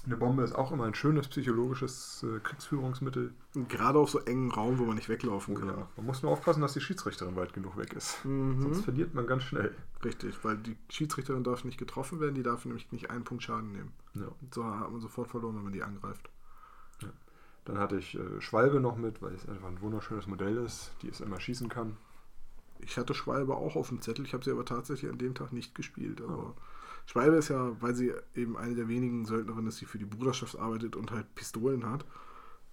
[0.04, 3.34] Eine Bombe ist auch immer ein schönes psychologisches äh, Kriegsführungsmittel.
[3.54, 5.68] Und gerade auf so engen Raum, wo man nicht weglaufen kann.
[5.68, 8.26] Ja, man muss nur aufpassen, dass die Schiedsrichterin weit genug weg ist.
[8.26, 8.62] Mhm.
[8.62, 9.76] Sonst verliert man ganz schnell.
[10.04, 13.72] Richtig, weil die Schiedsrichterin darf nicht getroffen werden, die darf nämlich nicht einen Punkt Schaden
[13.72, 13.92] nehmen.
[14.16, 14.28] Ja.
[14.50, 16.30] So hat man sofort verloren, wenn man die angreift.
[17.66, 21.10] Dann hatte ich äh, Schwalbe noch mit, weil es einfach ein wunderschönes Modell ist, die
[21.10, 21.98] es immer schießen kann.
[22.80, 25.54] Ich hatte Schwalbe auch auf dem Zettel, ich habe sie aber tatsächlich an dem Tag
[25.54, 26.22] nicht gespielt.
[26.22, 26.56] Aber
[27.06, 30.58] Schwalbe ist ja, weil sie eben eine der wenigen Söldnerinnen ist, die für die Bruderschaft
[30.58, 32.06] arbeitet und halt Pistolen hat,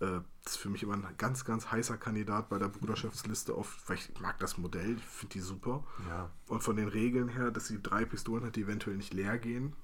[0.01, 3.97] äh, ist für mich immer ein ganz, ganz heißer Kandidat bei der Bruderschaftsliste auf, weil
[3.97, 5.85] ich mag das Modell, ich finde die super.
[6.09, 6.31] Ja.
[6.47, 9.75] Und von den Regeln her, dass sie drei Pistolen hat, die eventuell nicht leer gehen.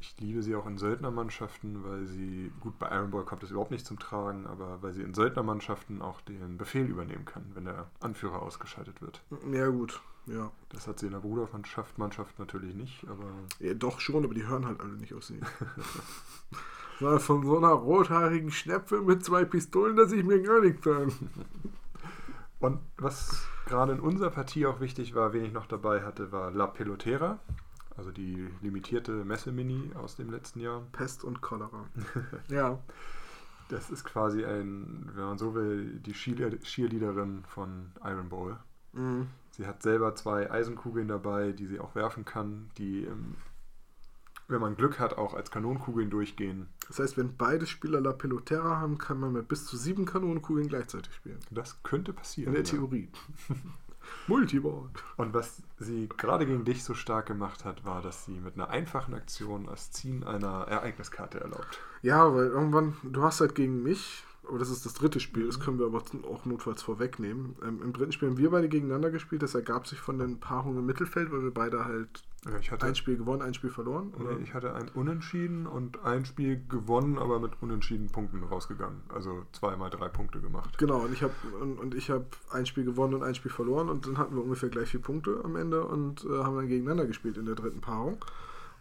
[0.00, 3.72] Ich liebe sie auch in Söldnermannschaften, weil sie, gut, bei Iron Ball kommt das überhaupt
[3.72, 7.90] nicht zum Tragen, aber weil sie in Söldnermannschaften auch den Befehl übernehmen kann, wenn der
[7.98, 9.22] Anführer ausgeschaltet wird.
[9.50, 10.50] Ja, gut, ja.
[10.70, 13.24] Das hat sie in der Brudermannschaft Mannschaft natürlich nicht, aber.
[13.60, 13.74] ja.
[13.74, 15.40] Doch schon, aber die hören halt alle nicht auf sie.
[17.00, 21.12] Na, von so einer rothaarigen Schnepfe mit zwei Pistolen, dass ich mir gar nichts sagen.
[22.58, 26.50] Und was gerade in unserer Partie auch wichtig war, wen ich noch dabei hatte, war
[26.50, 27.38] La Pelotera,
[27.96, 30.82] also die limitierte Messe-Mini aus dem letzten Jahr.
[30.92, 31.86] Pest und Cholera.
[32.48, 32.78] ja.
[33.68, 38.56] Das ist quasi ein, wenn man so will, die Cheerlead- Cheerleaderin von Iron Bowl.
[38.92, 39.28] Mhm.
[39.58, 43.34] Sie hat selber zwei Eisenkugeln dabei, die sie auch werfen kann, die, ähm,
[44.46, 46.68] wenn man Glück hat, auch als Kanonenkugeln durchgehen.
[46.86, 50.68] Das heißt, wenn beide Spieler La Pelotera haben, kann man mit bis zu sieben Kanonenkugeln
[50.68, 51.40] gleichzeitig spielen.
[51.50, 52.54] Das könnte passieren.
[52.54, 52.78] In der ja.
[52.78, 53.10] Theorie.
[54.28, 54.90] Multiball.
[55.16, 58.70] Und was sie gerade gegen dich so stark gemacht hat, war, dass sie mit einer
[58.70, 61.80] einfachen Aktion das Ziehen einer Ereigniskarte erlaubt.
[62.02, 65.60] Ja, weil irgendwann, du hast halt gegen mich, aber das ist das dritte Spiel, das
[65.60, 67.56] können wir aber auch notfalls vorwegnehmen.
[67.62, 70.78] Ähm, Im dritten Spiel haben wir beide gegeneinander gespielt, das ergab sich von den Paarungen
[70.78, 74.12] im Mittelfeld, weil wir beide halt Ja, Ich hatte, ein Spiel gewonnen, ein Spiel verloren.
[74.18, 74.34] Oder?
[74.34, 79.02] nee, ich hatte ein Unentschieden und ein Spiel gewonnen, aber mit unentschieden Punkten rausgegangen.
[79.14, 80.78] Also zweimal drei Punkte gemacht.
[80.78, 83.88] Genau, und ich habe und, und ich habe ein Spiel gewonnen und ein Spiel verloren
[83.88, 87.06] und dann hatten wir ungefähr gleich vier Punkte am Ende und äh, haben dann gegeneinander
[87.06, 88.16] gespielt in der dritten Paarung.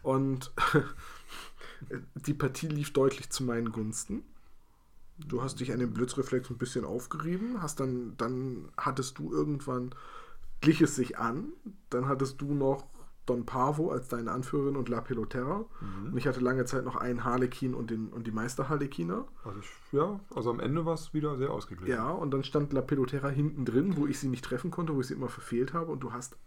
[0.01, 0.51] Und
[2.15, 4.23] die Partie lief deutlich zu meinen Gunsten.
[5.17, 9.95] Du hast dich an dem Blitzreflex ein bisschen aufgerieben, hast dann, dann hattest du irgendwann,
[10.61, 11.53] glich es sich an,
[11.89, 12.85] dann hattest du noch
[13.27, 15.65] Don Pavo als deine Anführerin und La Pelotera.
[15.81, 16.11] Mhm.
[16.11, 19.25] Und ich hatte lange Zeit noch einen Harlekin und, den, und die Meister Harlekiner.
[19.43, 21.93] Also ich, ja, also am Ende war es wieder sehr ausgeglichen.
[21.93, 25.01] Ja, und dann stand La Pelotera hinten drin, wo ich sie nicht treffen konnte, wo
[25.01, 25.91] ich sie immer verfehlt habe.
[25.91, 26.37] Und du hast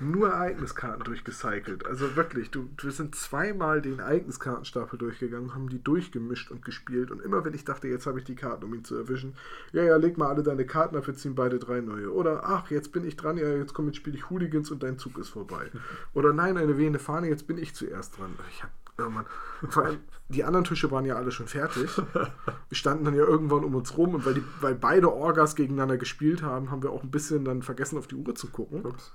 [0.00, 1.86] nur Ereigniskarten durchgecycelt.
[1.86, 7.10] Also wirklich, du, wir sind zweimal den Ereigniskartenstapel durchgegangen, haben die durchgemischt und gespielt.
[7.10, 9.34] Und immer wenn ich dachte, jetzt habe ich die Karten, um ihn zu erwischen,
[9.72, 12.12] ja, ja, leg mal alle deine Karten ab, wir ziehen beide drei neue.
[12.12, 14.98] Oder ach, jetzt bin ich dran, ja, jetzt komm, jetzt spiele ich Hooligans und dein
[14.98, 15.70] Zug ist vorbei.
[16.14, 18.32] Oder nein, eine wehende Fahne, jetzt bin ich zuerst dran.
[18.50, 19.26] Ich hab, oh Mann.
[19.68, 21.90] Vor allem, die anderen Tische waren ja alle schon fertig.
[22.14, 25.98] Wir standen dann ja irgendwann um uns rum und weil, die, weil beide Orgas gegeneinander
[25.98, 28.84] gespielt haben, haben wir auch ein bisschen dann vergessen, auf die Uhr zu gucken.
[28.86, 29.12] Ups.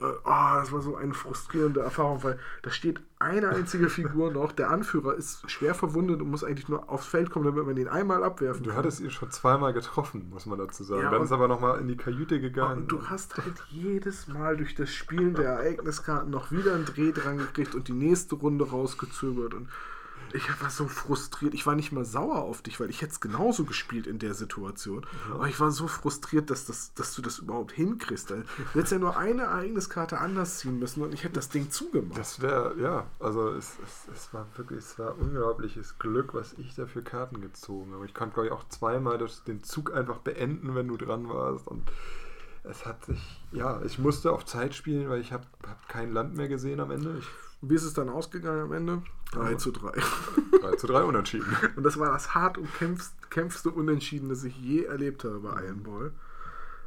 [0.00, 4.52] Äh, oh, das war so eine frustrierende Erfahrung, weil da steht eine einzige Figur noch.
[4.52, 7.88] Der Anführer ist schwer verwundet und muss eigentlich nur aufs Feld kommen, damit man ihn
[7.88, 8.78] einmal abwerfen Du kann.
[8.78, 11.02] hattest ihn schon zweimal getroffen, muss man dazu sagen.
[11.02, 12.82] Ja, Dann ist aber nochmal in die Kajüte gegangen.
[12.82, 17.12] Und du hast halt jedes Mal durch das Spielen der Ereigniskarten noch wieder einen Dreh
[17.12, 19.52] dran gekriegt und die nächste Runde rausgezögert.
[19.54, 19.68] Und
[20.34, 21.54] ich war so frustriert.
[21.54, 24.34] Ich war nicht mal sauer auf dich, weil ich hätte es genauso gespielt in der
[24.34, 25.06] Situation.
[25.32, 28.30] Aber ich war so frustriert, dass, das, dass du das überhaupt hinkriegst.
[28.30, 32.18] Du hättest ja nur eine Ereigniskarte anders ziehen müssen und ich hätte das Ding zugemacht.
[32.18, 36.74] Das wäre, ja, also es, es, es war wirklich, es war unglaubliches Glück, was ich
[36.74, 38.06] da für Karten gezogen habe.
[38.06, 41.66] Ich konnte, glaube ich, auch zweimal das, den Zug einfach beenden, wenn du dran warst.
[41.66, 41.90] Und
[42.64, 46.36] es hat sich, ja, ich musste auf Zeit spielen, weil ich habe hab kein Land
[46.36, 47.16] mehr gesehen am Ende.
[47.18, 47.26] Ich,
[47.62, 49.02] Wie ist es dann ausgegangen am Ende?
[49.32, 49.58] 3 Ja.
[49.58, 49.92] zu 3.
[50.60, 51.46] 3 zu 3 unentschieden.
[51.76, 55.64] Und das war das hart und kämpfst, kämpfste Unentschieden, das ich je erlebt habe bei
[55.66, 56.12] Iron Ball.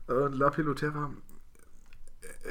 [0.10, 1.12] Äh, La Pelotera,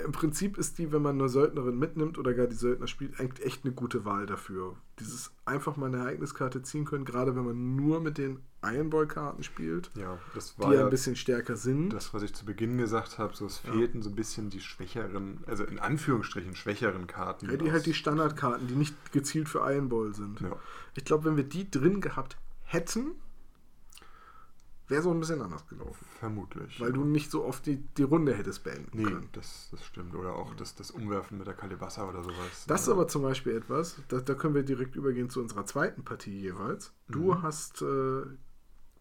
[0.04, 3.46] im Prinzip ist die, wenn man eine Söldnerin mitnimmt oder gar die Söldner spielt, eigentlich
[3.46, 4.76] echt eine gute Wahl dafür.
[4.98, 9.06] Dieses einfach mal eine Ereigniskarte ziehen können, gerade wenn man nur mit den Iron Ball
[9.06, 11.90] Karten spielt, Ja, die ja ja ein bisschen stärker sind.
[11.92, 13.34] das, was ich zu Beginn gesagt habe.
[13.34, 13.72] So, es Ja.
[13.72, 17.50] fehlten so ein bisschen die schwächeren, also in Anführungsstrichen schwächeren Karten.
[17.50, 20.40] ja, die halt die Standardkarten, die nicht gezielt für Iron Ball sind.
[20.40, 20.56] Ja.
[20.94, 23.12] Ich glaube, wenn wir die drin gehabt hätten,
[24.88, 26.04] wäre auch ein bisschen anders gelaufen.
[26.18, 26.78] Vermutlich.
[26.80, 26.94] Weil ja.
[26.94, 29.28] du nicht so oft die, die Runde hättest beenden Nee, können.
[29.32, 30.14] das, das stimmt.
[30.14, 32.64] Oder auch das, das Umwerfen mit der Kalibassa oder sowas.
[32.66, 36.04] Das ist aber zum Beispiel etwas, da, da können wir direkt übergehen zu unserer zweiten
[36.04, 36.92] Partie jeweils.
[37.08, 37.42] Du Mhm.
[37.42, 38.22] hast äh,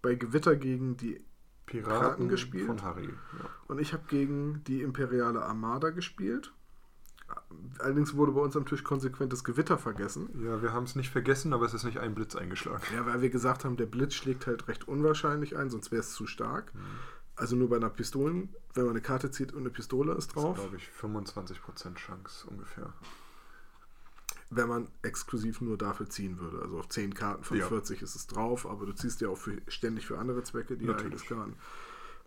[0.01, 1.23] bei Gewitter gegen die
[1.65, 2.65] Piraten Piraten gespielt.
[2.67, 3.05] von Harry.
[3.07, 3.49] Ja.
[3.67, 6.53] und ich habe gegen die imperiale Armada gespielt.
[7.79, 10.29] Allerdings wurde bei uns am Tisch konsequent das Gewitter vergessen.
[10.43, 12.83] ja, wir haben es nicht vergessen, aber es ist nicht ein Blitz eingeschlagen.
[12.95, 16.13] Ja, weil wir gesagt haben, der Blitz schlägt halt recht unwahrscheinlich ein, sonst wäre es
[16.13, 16.71] zu stark.
[17.35, 20.25] Also nur bei einer Pistole, wenn man eine Karte zieht und eine Pistole ist Das
[20.27, 20.55] ist, drauf.
[20.57, 22.93] glaube ich, 25% Chance ungefähr.
[24.53, 26.61] wenn man exklusiv nur dafür ziehen würde.
[26.61, 27.67] Also auf 10 Karten von Ja.
[27.67, 30.85] 40 ist es drauf, aber du ziehst ja auch für, ständig für andere Zwecke die
[30.85, 31.13] Natürlich.
[31.31, 31.55] Ereigniskarten.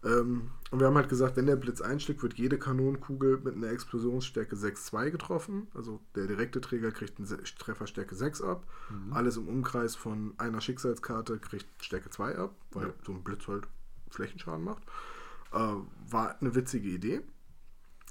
[0.05, 3.69] Ähm, und wir haben halt gesagt, wenn der Blitz einschlägt, wird jede Kanonenkugel mit einer
[3.71, 5.69] Explosionsstärke 6-2 getroffen.
[5.75, 8.67] Also der direkte Träger kriegt eine Trefferstärke 6 ab.
[8.91, 9.13] Mhm.
[9.13, 12.95] Alles im Umkreis von einer Schicksalskarte kriegt Stärke 2 ab, weil Ja.
[13.07, 13.67] so ein Blitz halt
[14.11, 14.83] Flächenschaden macht.
[15.53, 15.59] Äh,
[16.11, 17.23] war eine witzige Idee.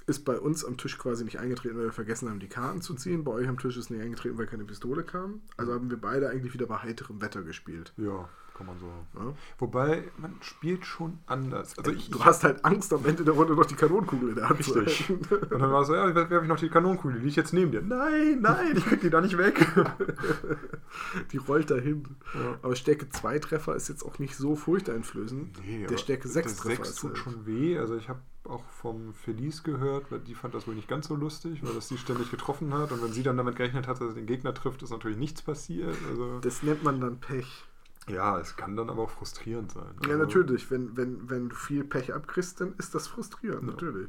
[0.06, 2.92] ist bei uns am Tisch quasi nicht eingetreten, weil wir vergessen haben, die Karten zu
[2.94, 3.24] ziehen.
[3.24, 5.40] Bei euch am Tisch ist nicht eingetreten, weil keine Pistole kam.
[5.56, 7.94] Also haben wir beide eigentlich wieder bei heiterem Wetter gespielt.
[7.96, 8.86] Ja, kann man so.
[9.18, 9.34] Ja?
[9.58, 11.76] Wobei, man spielt schon anders.
[11.78, 14.48] Also ich, du hast halt Angst, am Ende der Runde noch die Kanonenkugel in der
[14.48, 15.10] Hand Richtig.
[15.10, 17.18] Und dann war es so, ja, wer habe ich noch die Kanonenkugel?
[17.18, 17.82] Die liegt jetzt neben dir.
[17.82, 19.66] Nein, nein, ich krieg die da nicht weg.
[21.32, 22.04] Die rollt dahin.
[22.34, 22.58] Ja.
[22.62, 25.58] Aber Stärke 2 Treffer ist jetzt auch nicht so furchteinflößend.
[25.64, 27.78] Nee, der Stärke 6 der Treffer 6 ist tut halt- schon weh.
[27.78, 31.14] Also ich habe auch vom Felice gehört, weil die fand das wohl nicht ganz so
[31.16, 32.92] lustig, weil das sie ständig getroffen hat.
[32.92, 35.42] Und wenn sie dann damit gerechnet hat, dass sie den Gegner trifft, ist natürlich nichts
[35.42, 35.96] passiert.
[36.08, 37.64] Also Das nennt man dann Pech.
[38.08, 39.94] Ja, es kann dann aber auch frustrierend sein.
[40.04, 40.70] Ja, Also, natürlich.
[40.70, 43.70] Wenn, wenn, wenn du viel Pech abkriegst, dann ist das frustrierend, Ja.
[43.70, 44.08] natürlich.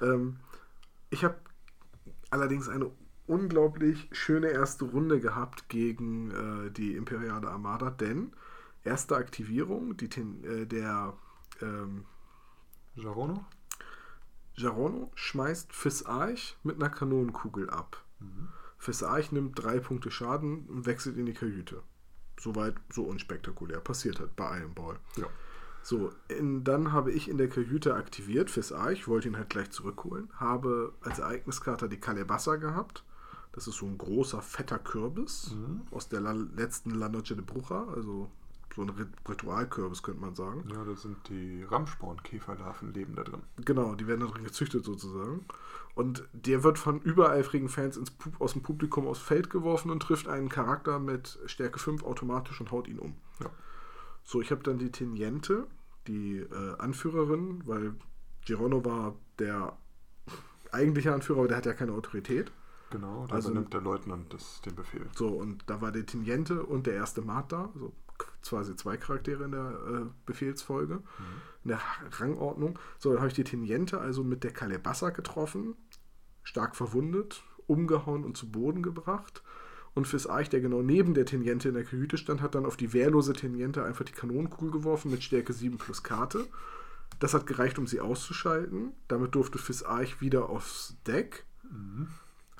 [0.00, 0.36] Ähm,
[1.10, 1.36] ich habe
[2.30, 2.90] allerdings eine
[3.26, 6.30] unglaublich schöne erste Runde gehabt gegen
[6.66, 8.32] äh, die Imperiale Armada, denn
[8.84, 11.14] erste Aktivierung, die, Ten- äh, der
[11.60, 12.04] ähm,
[12.94, 13.44] Jarono?
[14.54, 18.02] Jarono schmeißt Fis Arch mit einer Kanonenkugel ab.
[18.20, 18.48] Mhm.
[18.78, 21.82] Fis Arch nimmt drei Punkte Schaden und wechselt in die Kajüte.
[22.40, 23.80] Soweit so unspektakulär.
[23.80, 24.96] Passiert hat bei Iron Ball.
[25.16, 25.26] Ja.
[25.82, 29.70] So, in, dann habe ich in der Kajüte aktiviert Fis Arch, wollte ihn halt gleich
[29.70, 30.28] zurückholen.
[30.34, 33.04] Habe als Ereigniskarte die Kalebassa gehabt.
[33.52, 35.82] Das ist so ein großer, fetter Kürbis Mhm.
[35.90, 38.28] aus der la letzten La Noche de Bruja, also
[38.76, 40.68] so ein Rit- Ritualkürbis, könnte man sagen.
[40.72, 43.42] Ja, das sind die Ramspornkäferlarven leben da drin.
[43.64, 45.44] Genau, die werden da drin gezüchtet sozusagen.
[45.94, 50.28] Und der wird von übereifrigen Fans ins aus dem Publikum aufs Feld geworfen und trifft
[50.28, 53.16] einen Charakter mit Stärke 5 automatisch und haut ihn um.
[53.40, 53.50] Ja.
[54.24, 55.66] So, ich habe dann die Teniente,
[56.06, 57.94] die äh, Anführerin, weil
[58.44, 59.76] Girono war der
[60.72, 62.52] eigentliche Anführer, aber der hat ja keine Autorität.
[62.90, 65.06] Genau, da Also- übernimmt der Leutnant das, den Befehl.
[65.14, 67.92] So, und da war der Teniente und der erste Mat da, also
[68.42, 71.02] quasi zwei Charaktere in der äh, Befehlsfolge,
[71.64, 71.80] in der
[72.18, 72.78] Rangordnung.
[72.98, 75.74] So, dann habe ich die Teniente also mit der Kalebassa getroffen,
[76.42, 79.42] stark verwundet, umgehauen und zu Boden gebracht.
[79.94, 82.76] Und fürs Eich, der genau neben der Teniente in der Kajüte stand, hat dann auf
[82.76, 86.46] die wehrlose Teniente einfach die Kanonenkugel geworfen mit Stärke 7 plus Karte.
[87.18, 88.92] Das hat gereicht, um sie auszuschalten.
[89.08, 91.46] Damit durfte Fis Arch wieder aufs Deck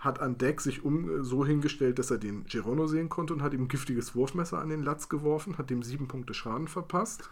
[0.07, 3.53] hat an Deck sich um so hingestellt, dass er den Gerono sehen konnte und hat
[3.53, 7.29] ihm giftiges Wurfmesser an den Latz geworfen, hat dem sieben Punkte Schaden verpasst.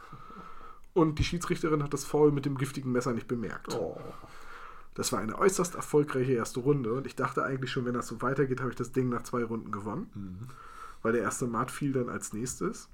[0.92, 3.74] Und die Schiedsrichterin hat das Foul mit dem giftigen Messer nicht bemerkt.
[3.74, 3.98] Oh.
[4.94, 8.22] Das war eine äußerst erfolgreiche erste Runde und ich dachte eigentlich schon, wenn das so
[8.22, 10.48] weitergeht, habe ich das Ding nach zwei Runden gewonnen, Mhm.
[11.02, 12.88] weil der erste Mat fiel dann als nächstes.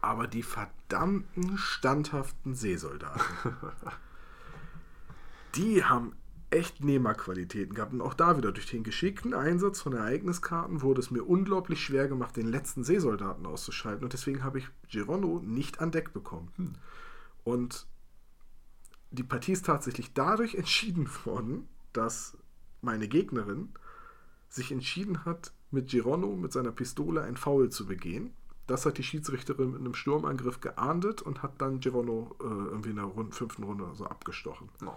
[0.00, 3.20] Aber die verdammten standhaften Seesoldaten,
[5.56, 6.12] die haben
[6.50, 7.92] echt Nehmerqualitäten gehabt.
[7.92, 12.08] Und auch da wieder durch den geschickten Einsatz von Ereigniskarten wurde es mir unglaublich schwer
[12.08, 14.04] gemacht, den letzten Seesoldaten auszuschalten.
[14.04, 16.78] Und deswegen habe ich Girono nicht an Deck bekommen.
[17.44, 17.86] Und
[19.10, 22.36] die Partie ist tatsächlich dadurch entschieden worden, dass
[22.80, 23.70] meine Gegnerin
[24.48, 28.32] sich entschieden hat, mit Girono mit seiner Pistole ein Foul zu begehen.
[28.68, 32.96] Das hat die Schiedsrichterin mit einem Sturmangriff geahndet und hat dann Girono äh, irgendwie in
[32.96, 34.68] der Rund fünften Runde oder so abgestochen.
[34.84, 34.90] Oh.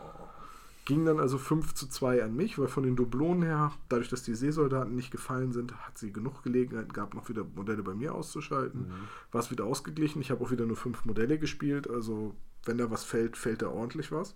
[0.85, 4.23] Ging dann also 5 zu 2 an mich, weil von den Dublonen her, dadurch, dass
[4.23, 8.15] die Seesoldaten nicht gefallen sind, hat sie genug Gelegenheit gehabt, noch wieder Modelle bei mir
[8.15, 8.87] auszuschalten.
[8.87, 8.93] Mhm.
[9.31, 10.21] War es wieder ausgeglichen.
[10.21, 13.69] Ich habe auch wieder nur fünf Modelle gespielt, also wenn da was fällt, fällt da
[13.69, 14.33] ordentlich was.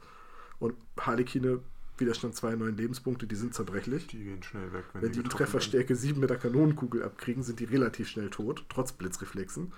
[0.59, 1.59] Und Harlekine,
[1.97, 4.07] Widerstand 2, 9 Lebenspunkte, die sind zerbrechlich.
[4.07, 7.59] Die gehen schnell weg, wenn, Wenn die getroffen Trefferstärke 7 mit der Kanonenkugel abkriegen, sind
[7.59, 9.73] die relativ schnell tot, trotz Blitzreflexen.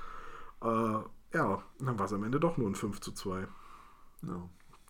[0.62, 3.30] Äh, ja, dann war es am Ende doch nur ein 5 zu 2.
[3.30, 3.50] werden.
[4.28, 4.50] Ja.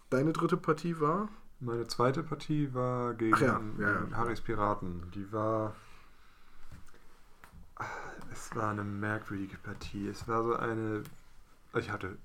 [0.09, 1.30] Deine dritte Partie war?
[1.59, 4.17] Meine zweite Partie war gegen ja, ja, ja.
[4.17, 5.11] Harrys Piraten.
[5.13, 5.75] Die war.
[8.31, 10.07] Es war eine merkwürdige Partie.
[10.07, 11.03] Es war so eine.
[11.73, 12.17] Ich hatte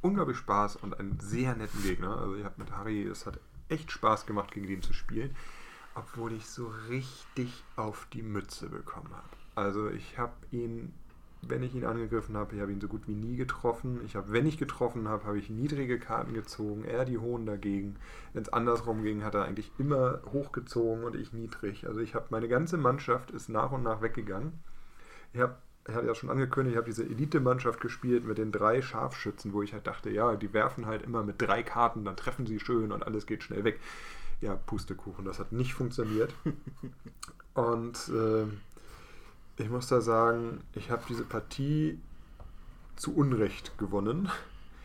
[0.00, 2.18] unglaublich Spaß und einen sehr netten Gegner.
[2.18, 5.34] Also ich habe mit Harry, es hat echt Spaß gemacht, gegen den zu spielen.
[5.94, 9.28] Obwohl ich so richtig auf die Mütze bekommen habe.
[9.54, 10.94] Also ich habe ihn,
[11.48, 14.00] wenn ich ihn angegriffen habe, ich habe ihn so gut wie nie getroffen.
[14.06, 17.96] Ich habe, wenn ich getroffen habe, habe ich niedrige Karten gezogen, er die hohen dagegen.
[18.32, 21.86] Wenn es andersrum ging, hat er eigentlich immer hochgezogen und ich niedrig.
[21.86, 24.52] Also ich habe, meine ganze Mannschaft ist nach und nach weggegangen.
[25.32, 25.56] Ich habe,
[25.88, 29.62] ich habe ja schon angekündigt, ich habe diese Elite-Mannschaft gespielt mit den drei Scharfschützen, wo
[29.62, 32.92] ich halt dachte, ja, die werfen halt immer mit drei Karten, dann treffen sie schön
[32.92, 33.80] und alles geht schnell weg.
[34.40, 36.34] Ja, Pustekuchen, das hat nicht funktioniert.
[37.54, 38.46] und äh,
[39.56, 41.98] ich muss da sagen, ich habe diese Partie
[42.96, 44.30] zu Unrecht gewonnen.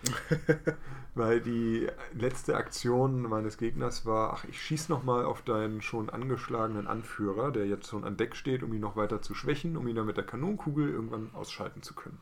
[1.16, 6.86] Weil die letzte Aktion meines Gegners war, ach, ich schieße nochmal auf deinen schon angeschlagenen
[6.86, 9.96] Anführer, der jetzt schon an Deck steht, um ihn noch weiter zu schwächen, um ihn
[9.96, 12.20] dann mit der Kanonenkugel irgendwann ausschalten zu können.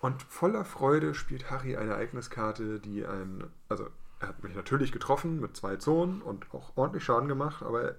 [0.00, 3.86] Und voller Freude spielt Harry eine Ereigniskarte, die ein, also
[4.18, 7.94] er hat mich natürlich getroffen mit zwei Zonen und auch ordentlich Schaden gemacht, aber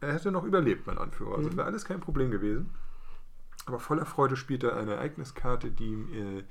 [0.00, 1.36] er, hätte noch überlebt, mein Anführer.
[1.36, 1.56] Also Mhm.
[1.56, 2.70] wäre alles kein Problem gewesen.
[3.66, 6.44] Aber voller Freude spielt er eine Ereigniskarte, die, äh,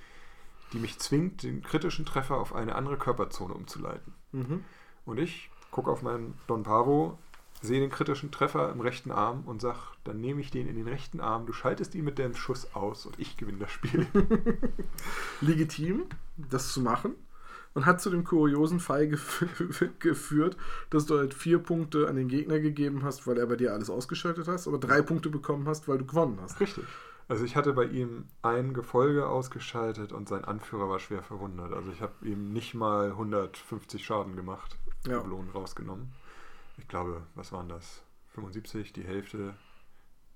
[0.74, 4.14] die mich zwingt, den kritischen Treffer auf eine andere Körperzone umzuleiten.
[4.32, 4.64] Mhm.
[5.06, 7.18] Und ich gucke auf meinen Don Pavo,
[7.62, 10.88] sehe den kritischen Treffer im rechten Arm und sage, dann nehme ich den in den
[10.88, 14.06] rechten Arm, du schaltest ihn mit deinem Schuss aus und ich gewinne das Spiel.
[15.41, 16.04] legitim,
[16.38, 17.16] das zu machen.
[17.76, 19.45] Und hat zu dem kuriosen Fall gef
[19.99, 20.57] geführt,
[20.89, 23.89] dass du halt vier Punkte an den Gegner gegeben hast, weil er bei dir alles
[23.89, 26.59] ausgeschaltet hast, aber drei Punkte bekommen hast, weil du gewonnen hast.
[26.59, 26.86] Richtig.
[27.28, 31.73] Also ich hatte bei ihm ein Gefolge ausgeschaltet und sein Anführer war schwer verwundert.
[31.73, 35.19] Also ich habe ihm nicht mal 150 Schaden gemacht, Ja.
[35.19, 36.11] Belohnung rausgenommen.
[36.78, 38.03] Ich glaube, was waren das?
[38.36, 39.53] 75, die Hälfte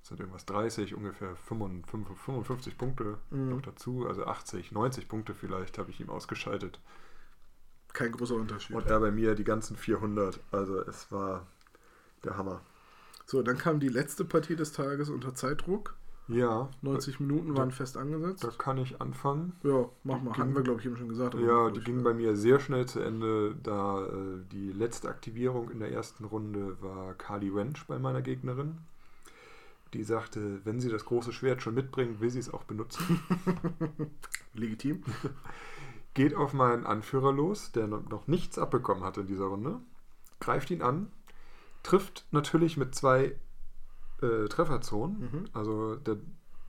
[0.01, 3.49] sind irgendwas 30, ungefähr 55, 55 Punkte Mhm.
[3.49, 6.79] noch dazu, also 80, 90 Punkte vielleicht habe ich ihm ausgeschaltet.
[7.93, 8.75] Kein großer Unterschied.
[8.75, 10.39] Und er bei mir die ganzen 400.
[10.51, 11.45] Also es war
[12.23, 12.61] der Hammer.
[13.25, 15.95] So, dann kam die letzte Partie des Tages unter Zeitdruck.
[16.27, 18.43] Ja, 90 Minuten waren fest angesetzt.
[18.43, 19.53] da kann ich anfangen.
[19.63, 20.31] Ja, mach mal.
[20.33, 21.33] Ging- Hatten wir, glaube ich, eben schon gesagt.
[21.33, 24.11] Ja, die ging bei mir sehr schnell zu Ende, da äh,
[24.51, 28.77] die letzte Aktivierung in der ersten Runde war Kali Wench bei meiner Gegnerin.
[29.95, 33.19] Die sagte, wenn sie das große Schwert schon mitbringt, will sie es auch benutzen.
[34.53, 35.03] Legitim.
[36.19, 39.79] Geht auf meinen Anführer los, der noch nichts abbekommen hat in dieser Runde,
[40.41, 41.13] greift ihn an,
[41.81, 43.37] trifft natürlich mit zwei
[44.21, 45.21] äh, Trefferzonen.
[45.21, 45.45] Mhm.
[45.53, 46.17] Also der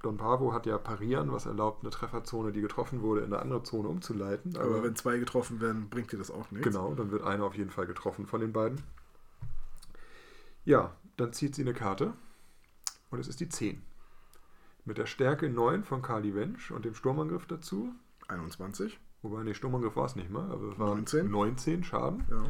[0.02, 3.64] Don Pavo hat ja parieren, was erlaubt, eine Trefferzone, die getroffen wurde, in eine andere
[3.64, 4.56] Zone umzuleiten.
[4.56, 6.68] Aber wenn zwei getroffen werden, bringt dir das auch nichts.
[6.68, 8.80] Genau, dann wird einer auf jeden Fall getroffen von den beiden.
[10.64, 12.12] Ja, dann zieht sie eine Karte
[13.10, 13.82] und es ist die 10.
[14.84, 17.92] Mit der Stärke 9 von Kali Wench und dem Sturmangriff dazu.
[18.28, 19.00] 21.
[19.22, 21.30] Wobei, nee, Sturmangriff war es nicht mal, aber es waren 19.
[21.30, 22.24] 19 Schaden.
[22.30, 22.44] Ja.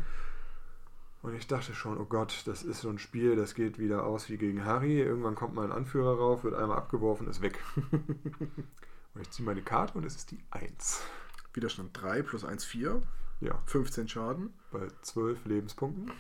[1.23, 4.31] Und ich dachte schon, oh Gott, das ist so ein Spiel, das geht wieder aus
[4.31, 5.01] wie gegen Harry.
[5.01, 7.63] Irgendwann kommt mal ein Anführer rauf, wird einmal abgeworfen, ist weg.
[7.91, 11.03] und ich ziehe meine Karte und es ist die 1.
[11.53, 13.03] Widerstand 3 plus 1, 4.
[13.41, 14.55] Ja, 15 Schaden.
[14.71, 16.11] bei 12 Lebenspunkten.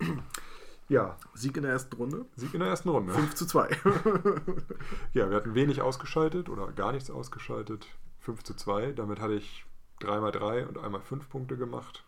[0.88, 2.26] Ja, Sieg in der ersten Runde.
[2.36, 3.14] Sieg in der ersten Runde.
[3.14, 3.68] 5 zu 2.
[5.14, 7.86] Ja, wir hatten wenig ausgeschaltet oder gar nichts ausgeschaltet.
[8.18, 8.92] 5 zu 2.
[8.92, 9.64] Damit hatte ich
[10.02, 12.04] 3x3 und einmal 5 Punkte gemacht.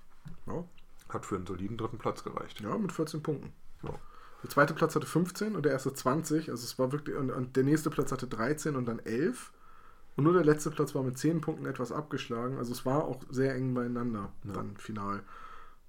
[0.46, 0.64] ja.
[1.10, 2.60] Hat für einen soliden dritten Platz gereicht.
[2.60, 3.52] ja, mit 14 Punkten.
[3.82, 3.90] Ja.
[4.42, 6.50] Der zweite Platz hatte 15 und der erste 20.
[6.50, 7.16] Also es war wirklich.
[7.16, 9.52] Und, und der nächste Platz hatte 13 und dann 11.
[10.16, 12.56] Und nur der letzte Platz war mit 10 Punkten etwas abgeschlagen.
[12.58, 14.52] Also es war auch sehr eng beieinander, Ja.
[14.54, 15.22] dann final.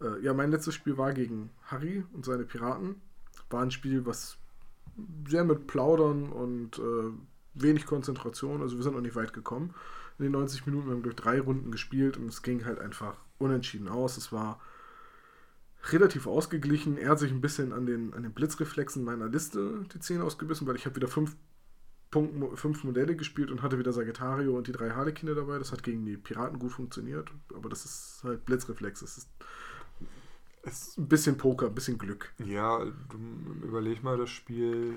[0.01, 3.01] Äh, ja, mein letztes Spiel war gegen Harry und seine Piraten.
[3.49, 4.38] War ein Spiel, was
[5.28, 7.12] sehr mit Plaudern und äh,
[7.53, 9.74] wenig Konzentration, also wir sind noch nicht weit gekommen.
[10.18, 13.18] In den 90 Minuten, wir haben durch drei Runden gespielt und es ging halt einfach
[13.38, 14.18] unentschieden aus.
[14.18, 14.61] Es war
[15.91, 16.97] relativ ausgeglichen.
[16.97, 20.68] Er hat sich ein bisschen an den, an den Blitzreflexen meiner Liste die Zähne ausgebissen,
[20.68, 21.36] weil ich habe wieder fünf,
[22.11, 25.57] Punkt, fünf Modelle gespielt und hatte wieder Sagittario und die drei Harlekine dabei.
[25.57, 29.01] Das hat gegen die Piraten gut funktioniert, aber das ist halt Blitzreflex.
[29.01, 29.30] Das ist
[30.66, 32.34] Es, ein bisschen Poker, ein bisschen Glück.
[32.43, 32.80] ja,
[33.63, 34.93] überleg mal das Spiel,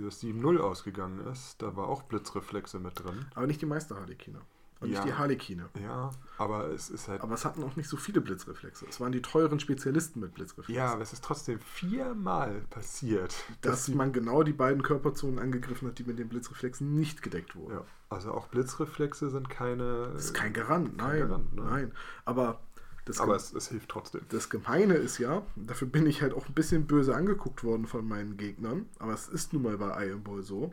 [0.00, 1.60] äh, das 7-0 ausgegangen ist.
[1.62, 3.24] Da war auch Blitzreflexe mit drin.
[3.34, 4.40] Aber nicht die Meister Harlekine.
[4.80, 4.98] Und Ja.
[5.00, 5.68] nicht die Harlekine.
[5.80, 7.22] Ja, aber es ist halt.
[7.22, 8.84] Aber es hatten auch nicht so viele Blitzreflexe.
[8.88, 10.74] Es waren die teuren Spezialisten mit Blitzreflexen.
[10.74, 13.34] ja, aber es ist trotzdem viermal passiert.
[13.62, 17.54] dass sie- man genau die beiden Körperzonen angegriffen hat, die mit den Blitzreflexen nicht gedeckt
[17.56, 17.74] wurden.
[17.74, 20.10] Ja, also auch Blitzreflexe sind keine.
[20.12, 21.28] Das ist kein Garant, kein nein.
[21.28, 21.62] Garant, ne?
[21.62, 21.92] nein.
[22.24, 22.60] Aber
[23.04, 24.22] das, Aber es, es hilft trotzdem.
[24.30, 28.06] das Gemeine ist ja, dafür bin ich halt auch ein bisschen böse angeguckt worden von
[28.06, 30.72] meinen Gegnern, aber es ist nun mal bei Iron Ball so.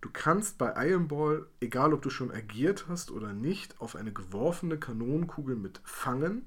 [0.00, 4.12] Du kannst bei Iron Ball, egal ob du schon agiert hast oder nicht, auf eine
[4.12, 6.44] geworfene Kanonenkugel mit Fangen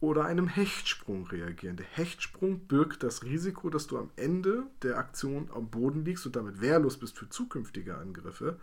[0.00, 1.76] oder einem Hechtsprung reagieren.
[1.76, 6.34] Der Hechtsprung birgt das Risiko, dass du am Ende der Aktion am Boden liegst und
[6.34, 8.58] damit wehrlos bist für zukünftige Angriffe.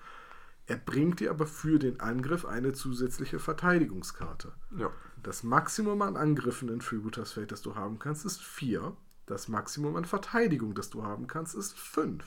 [0.65, 4.51] Er bringt dir aber für den Angriff eine zusätzliche Verteidigungskarte.
[4.78, 4.91] Ja.
[5.24, 8.95] Das Maximum an Angriffen in Freebooters Fate, das du haben kannst, ist 4.
[9.26, 12.24] Das Maximum an Verteidigung, das du haben kannst, ist 5.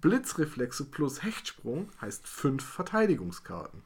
[0.00, 3.82] Blitzreflexe plus Hechtsprung heißt 5 Verteidigungskarten.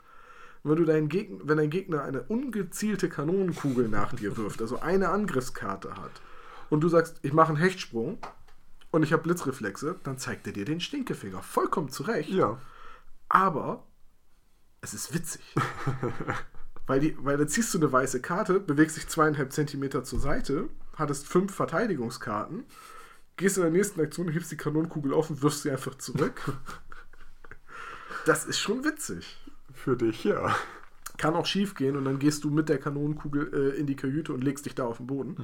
[0.62, 4.80] Und wenn, du deinen Gegner, wenn dein Gegner eine ungezielte Kanonenkugel nach dir wirft, also
[4.80, 6.22] eine Angriffskarte hat,
[6.70, 8.18] und du sagst, ich mache einen Hechtsprung
[8.90, 11.42] und ich habe Blitzreflexe, dann zeigt er dir den Stinkefinger.
[11.42, 12.30] Vollkommen zurecht.
[12.30, 12.59] Ja.
[13.28, 13.86] Aber
[14.80, 15.42] es ist witzig.
[16.87, 20.68] weil, die, weil da ziehst du eine weiße Karte, bewegst dich zweieinhalb Zentimeter zur Seite,
[20.97, 22.64] hattest fünf Verteidigungskarten,
[23.37, 26.41] gehst in der nächsten Aktion, hebst die Kanonenkugel auf und wirfst sie einfach zurück.
[28.26, 29.37] Das ist schon witzig.
[29.74, 30.57] Für dich, ja.
[31.18, 34.32] Kann auch schief gehen und dann gehst du mit der Kanonenkugel äh, in die Kajüte
[34.32, 35.37] und legst dich da auf den Boden.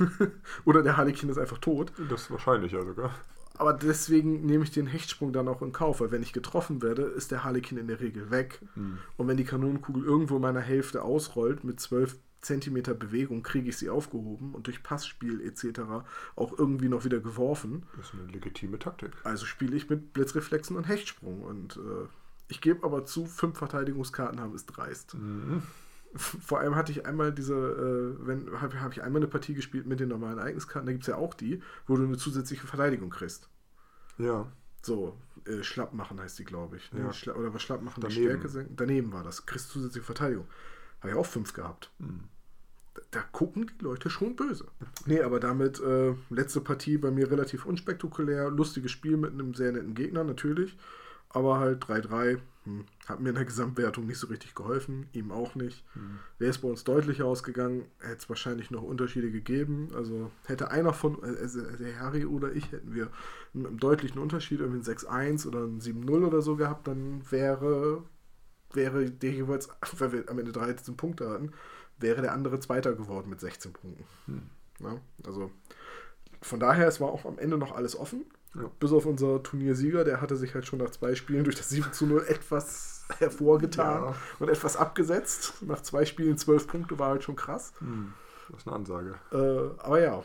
[0.00, 0.32] Mhm.
[0.64, 1.92] Oder der Harlekin ist einfach tot.
[2.10, 3.14] Das ist wahrscheinlicher sogar.
[3.56, 7.02] Aber deswegen nehme ich den Hechtsprung dann auch in Kauf, weil wenn ich getroffen werde,
[7.02, 8.60] ist der Harlekin in der Regel weg.
[8.74, 8.98] Mhm.
[9.16, 13.76] Und wenn die Kanonenkugel irgendwo in meiner Hälfte ausrollt mit 12 Zentimeter Bewegung, kriege ich
[13.78, 15.80] sie aufgehoben und durch Passspiel etc.
[16.36, 17.84] auch irgendwie noch wieder geworfen.
[17.96, 19.12] Das ist eine legitime Taktik.
[19.24, 21.42] Also spiele ich mit Blitzreflexen und Hechtsprung.
[21.42, 22.06] Und äh,
[22.48, 25.14] ich gebe aber zu, fünf Verteidigungskarten haben ist dreist.
[25.14, 25.62] Mhm.
[26.16, 29.86] Vor allem hatte ich einmal diese, äh, wenn habe hab ich einmal eine Partie gespielt
[29.86, 33.10] mit den normalen Ereigniskarten, da gibt es ja auch die, wo du eine zusätzliche Verteidigung
[33.10, 33.48] kriegst.
[34.18, 34.46] Ja.
[34.82, 36.92] So, äh, schlapp machen heißt die, glaube ich.
[36.92, 37.00] Ne?
[37.00, 37.12] Ja.
[37.12, 38.24] Schla oder was schlapp machen, die Daneben.
[38.24, 38.76] Stärke senken.
[38.76, 39.46] Daneben war das.
[39.46, 40.46] Kriegst zusätzliche Verteidigung.
[41.00, 41.90] Habe ich auch fünf gehabt.
[41.98, 42.24] Mhm.
[42.94, 44.66] Da, da gucken die Leute schon böse.
[45.06, 48.50] Nee, aber damit äh, letzte Partie bei mir relativ unspektakulär.
[48.50, 50.76] Lustiges Spiel mit einem sehr netten Gegner, natürlich.
[51.30, 52.38] Aber halt 3-3.
[52.64, 55.06] Hm, hat mir in der Gesamtwertung nicht so richtig geholfen.
[55.12, 55.84] Ihm auch nicht.
[55.94, 56.18] Mhm.
[56.38, 59.88] Wäre es bei uns deutlicher ausgegangen, hätte es wahrscheinlich noch Unterschiede gegeben.
[59.94, 63.10] Also hätte einer von, also der Harry oder ich, hätten wir
[63.54, 68.02] einen, einen deutlichen Unterschied, irgendwie ein 6-1 oder ein 7-0 oder so gehabt, dann wäre,
[68.72, 71.52] wäre der jeweils, weil wir am Ende 13 Punkte hatten,
[71.98, 74.04] wäre der andere Zweiter geworden mit 16 Punkten.
[74.26, 74.42] Hm.
[74.80, 75.50] Ja, also
[76.40, 78.24] von daher, es war auch am Ende noch alles offen.
[78.54, 78.70] Ja.
[78.78, 81.92] Bis auf unser Turniersieger, der hatte sich halt schon nach zwei Spielen durch das 7
[81.92, 84.14] zu 0 etwas hervorgetan Ja.
[84.38, 85.54] und etwas abgesetzt.
[85.62, 87.72] Nach zwei Spielen zwölf Punkte war halt schon krass.
[87.80, 88.14] Hm.
[88.50, 89.14] Das ist eine Ansage.
[89.32, 90.22] Äh, aber ja,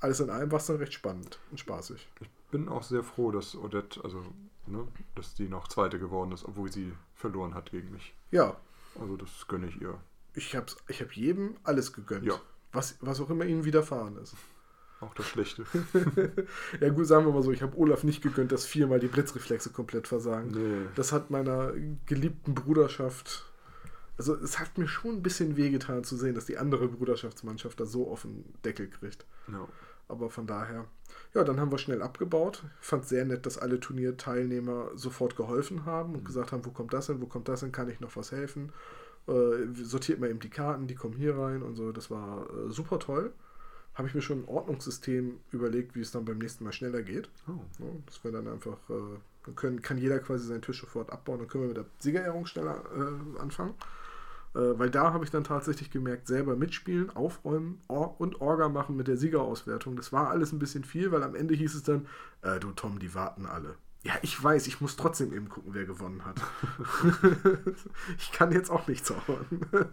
[0.00, 2.08] alles in allem war es dann recht spannend und spaßig.
[2.20, 4.22] Ich bin auch sehr froh, dass Odette, also,
[4.66, 8.14] ne, dass die noch Zweite geworden ist, obwohl sie verloren hat gegen mich.
[8.30, 8.56] Ja,
[9.00, 9.98] Also das gönne ich ihr.
[10.34, 12.24] ich habe ich hab jedem alles gegönnt.
[12.24, 12.34] Ja.
[12.72, 14.34] Was, was auch immer ihnen widerfahren ist.
[15.04, 15.64] Auch das Schlechte.
[16.80, 19.70] Ja gut, sagen wir mal so, ich habe Olaf nicht gegönnt, dass viermal die Blitzreflexe
[19.70, 20.50] komplett versagen.
[20.50, 20.86] nee.
[20.94, 21.72] Das hat meiner
[22.06, 23.44] geliebten Bruderschaft,
[24.18, 27.86] also es hat mir schon ein bisschen wehgetan zu sehen, dass die andere Bruderschaftsmannschaft da
[27.86, 29.24] so auf den Deckel kriegt.
[29.50, 29.66] Ja.
[30.08, 30.84] Aber von daher,
[31.34, 32.62] ja, dann haben wir schnell abgebaut.
[32.80, 36.92] Ich fand sehr nett, dass alle Turnierteilnehmer sofort geholfen haben und gesagt haben, wo kommt
[36.92, 38.72] das hin, wo kommt das hin, kann ich noch was helfen.
[39.26, 41.92] Äh, sortiert mal eben die Karten, die kommen hier rein und so.
[41.92, 43.32] Das war äh, super toll.
[43.94, 47.28] Habe ich mir schon ein Ordnungssystem überlegt, wie es dann beim nächsten Mal schneller geht.
[47.46, 47.60] Oh.
[47.78, 51.38] Ja, dass wir dann einfach, äh, dann können, kann jeder quasi seinen Tisch sofort abbauen,
[51.38, 53.74] dann können wir mit der Siegerehrung schneller äh, anfangen.
[54.54, 58.96] Äh, weil da habe ich dann tatsächlich gemerkt, selber mitspielen, aufräumen Or und Orga machen
[58.96, 59.96] mit der Siegerauswertung.
[59.96, 62.06] Das war alles ein bisschen viel, weil am Ende hieß es dann,
[62.42, 63.76] äh, du Tom, die warten alle.
[64.04, 66.36] Ja, ich weiß, ich muss trotzdem eben gucken, wer gewonnen hat.
[68.18, 69.46] ich kann jetzt auch nicht zaubern.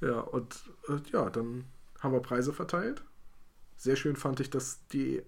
[0.00, 1.64] ja, und äh, ja, dann
[2.00, 3.02] haben wir Preise verteilt.
[3.76, 5.22] Sehr schön fand ich, dass die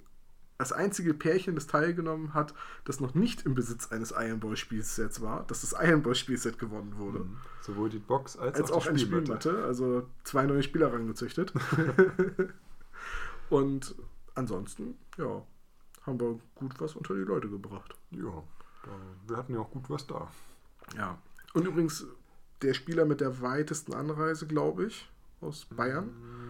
[0.59, 2.53] das einzige Pärchen, das teilgenommen hat,
[2.85, 6.59] das noch nicht im Besitz eines Iron Ball Spielsets war, dass das Iron Ball Spielset
[6.59, 7.21] gewonnen wurde.
[7.21, 7.37] Mhm.
[7.63, 9.41] Sowohl die Box als, Als auch, auch die eine Spielmatte.
[9.41, 11.53] Spielmatte, also zwei neue Spieler rangezüchtet.
[13.51, 13.95] Und
[14.35, 15.43] ansonsten, ja,
[16.03, 17.95] haben wir gut was unter die Leute gebracht.
[18.11, 18.43] Ja,
[19.29, 20.29] wir hatten ja auch gut was da.
[20.97, 21.19] Ja.
[21.55, 22.07] Und übrigens,
[22.63, 25.09] der Spieler mit der weitesten Anreise, glaube ich,
[25.41, 26.07] aus Bayern.
[26.07, 26.48] Mm,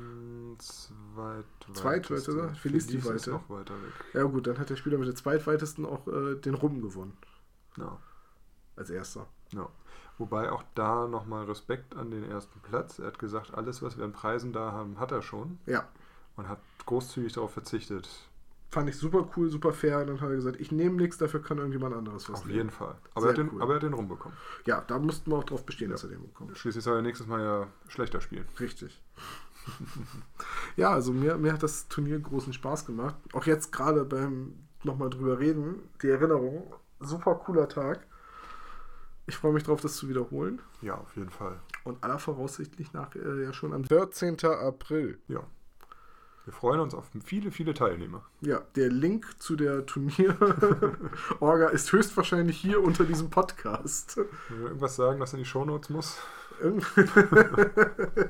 [0.58, 1.44] Zweit
[1.74, 2.48] Zweitweiteste?
[2.54, 3.30] Felice die ist Weite.
[3.30, 3.92] noch weiter weg.
[4.14, 7.16] Ja gut, dann hat der Spieler mit der zweitweitesten auch äh, den Rum gewonnen.
[7.76, 7.98] Ja,
[8.76, 9.26] Als erster.
[9.52, 9.68] ja.
[10.18, 12.98] Wobei auch da nochmal Respekt an den ersten Platz.
[12.98, 15.86] Er hat gesagt, alles, was wir an Preisen da haben, hat er schon Ja.
[16.36, 18.08] und hat großzügig darauf verzichtet.
[18.70, 20.00] Fand ich super cool, super fair.
[20.00, 22.56] Und dann hat er gesagt, ich nehme nichts, dafür kann irgendjemand anderes was Auf nehmen.
[22.56, 22.96] jeden Fall.
[23.14, 23.62] Aber Sehr er, hat den, cool.
[23.62, 24.36] aber er hat den rumbekommen.
[24.66, 26.58] Ja, da mussten wir auch drauf bestehen, dass er den bekommt.
[26.58, 28.46] Schließlich soll er nächstes Mal ja schlechter spielen.
[28.58, 29.00] Richtig.
[30.76, 33.16] Ja, also mir, mir hat das Turnier großen Spaß gemacht.
[33.32, 34.54] Auch jetzt gerade beim
[34.84, 38.06] nochmal drüber reden, die Erinnerung, super cooler Tag.
[39.26, 40.62] Ich freue mich drauf, das zu wiederholen.
[40.80, 41.60] Ja, auf jeden Fall.
[41.84, 44.42] Und aller voraussichtlich nach äh, ja schon am 14.
[44.44, 45.18] April.
[45.28, 45.42] Ja.
[46.48, 48.24] Wir freuen uns auf viele, viele Teilnehmer.
[48.40, 54.16] Ja, der Link zu der Turnier-Orga ist höchstwahrscheinlich hier unter diesem Podcast.
[54.48, 56.16] Wenn wir irgendwas sagen, was in die Shownotes muss.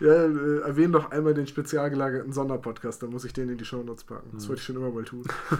[0.00, 3.64] Ja, äh, erwähne doch einmal den spezial gelagerten Sonderpodcast, dann muss ich den in die
[3.64, 4.30] Shownotes packen.
[4.32, 4.48] Das Mhm.
[4.48, 5.24] wollte ich schon immer mal tun.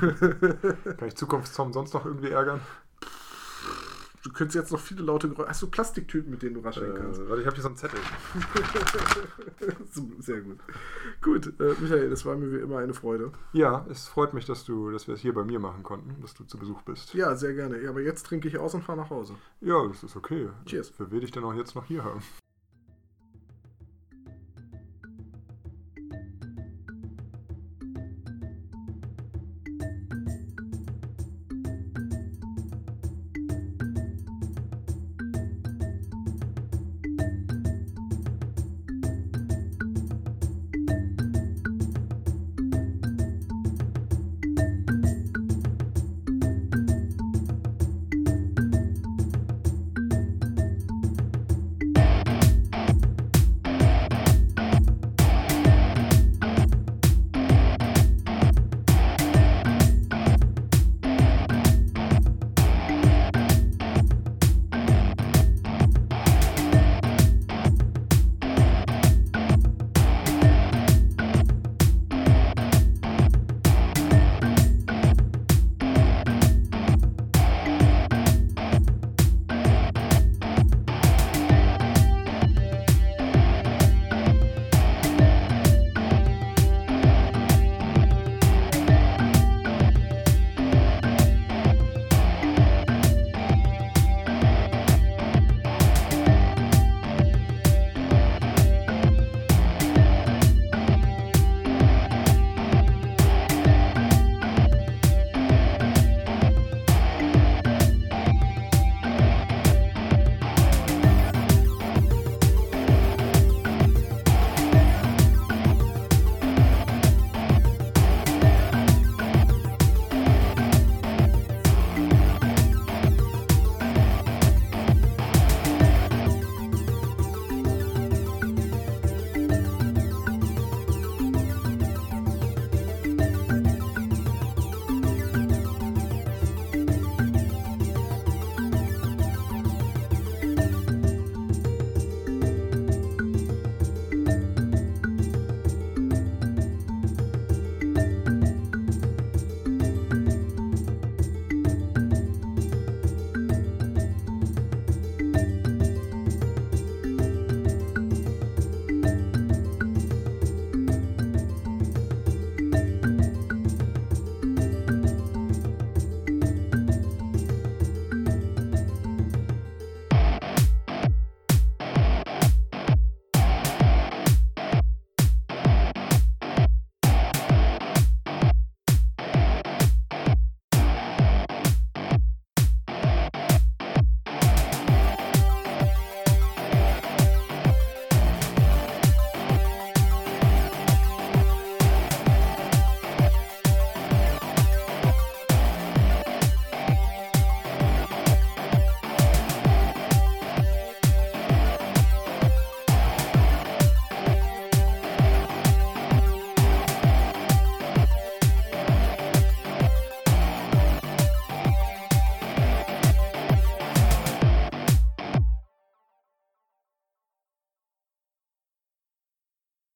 [0.96, 2.60] Kann ich Zukunftstom sonst noch irgendwie ärgern?
[4.22, 5.48] Du könntest jetzt noch viele laute Geräusche.
[5.48, 7.20] Hast du Plastiktüten, mit denen du rascheln kannst?
[7.20, 8.00] Äh, warte, ich habe hier so einen Zettel.
[10.18, 10.58] Sehr gut.
[11.22, 13.32] Gut, äh, Michael, das war mir wie immer eine Freude.
[13.52, 16.34] Ja, es freut mich, dass du, dass wir es hier bei mir machen konnten, dass
[16.34, 17.14] du zu Besuch bist.
[17.14, 17.80] Ja, sehr gerne.
[17.82, 19.36] Ja, aber jetzt trinke ich aus und fahre nach Hause.
[19.62, 20.50] Ja, das ist okay.
[20.66, 20.92] Cheers.
[20.98, 22.22] Wer will dich denn auch jetzt noch hier haben?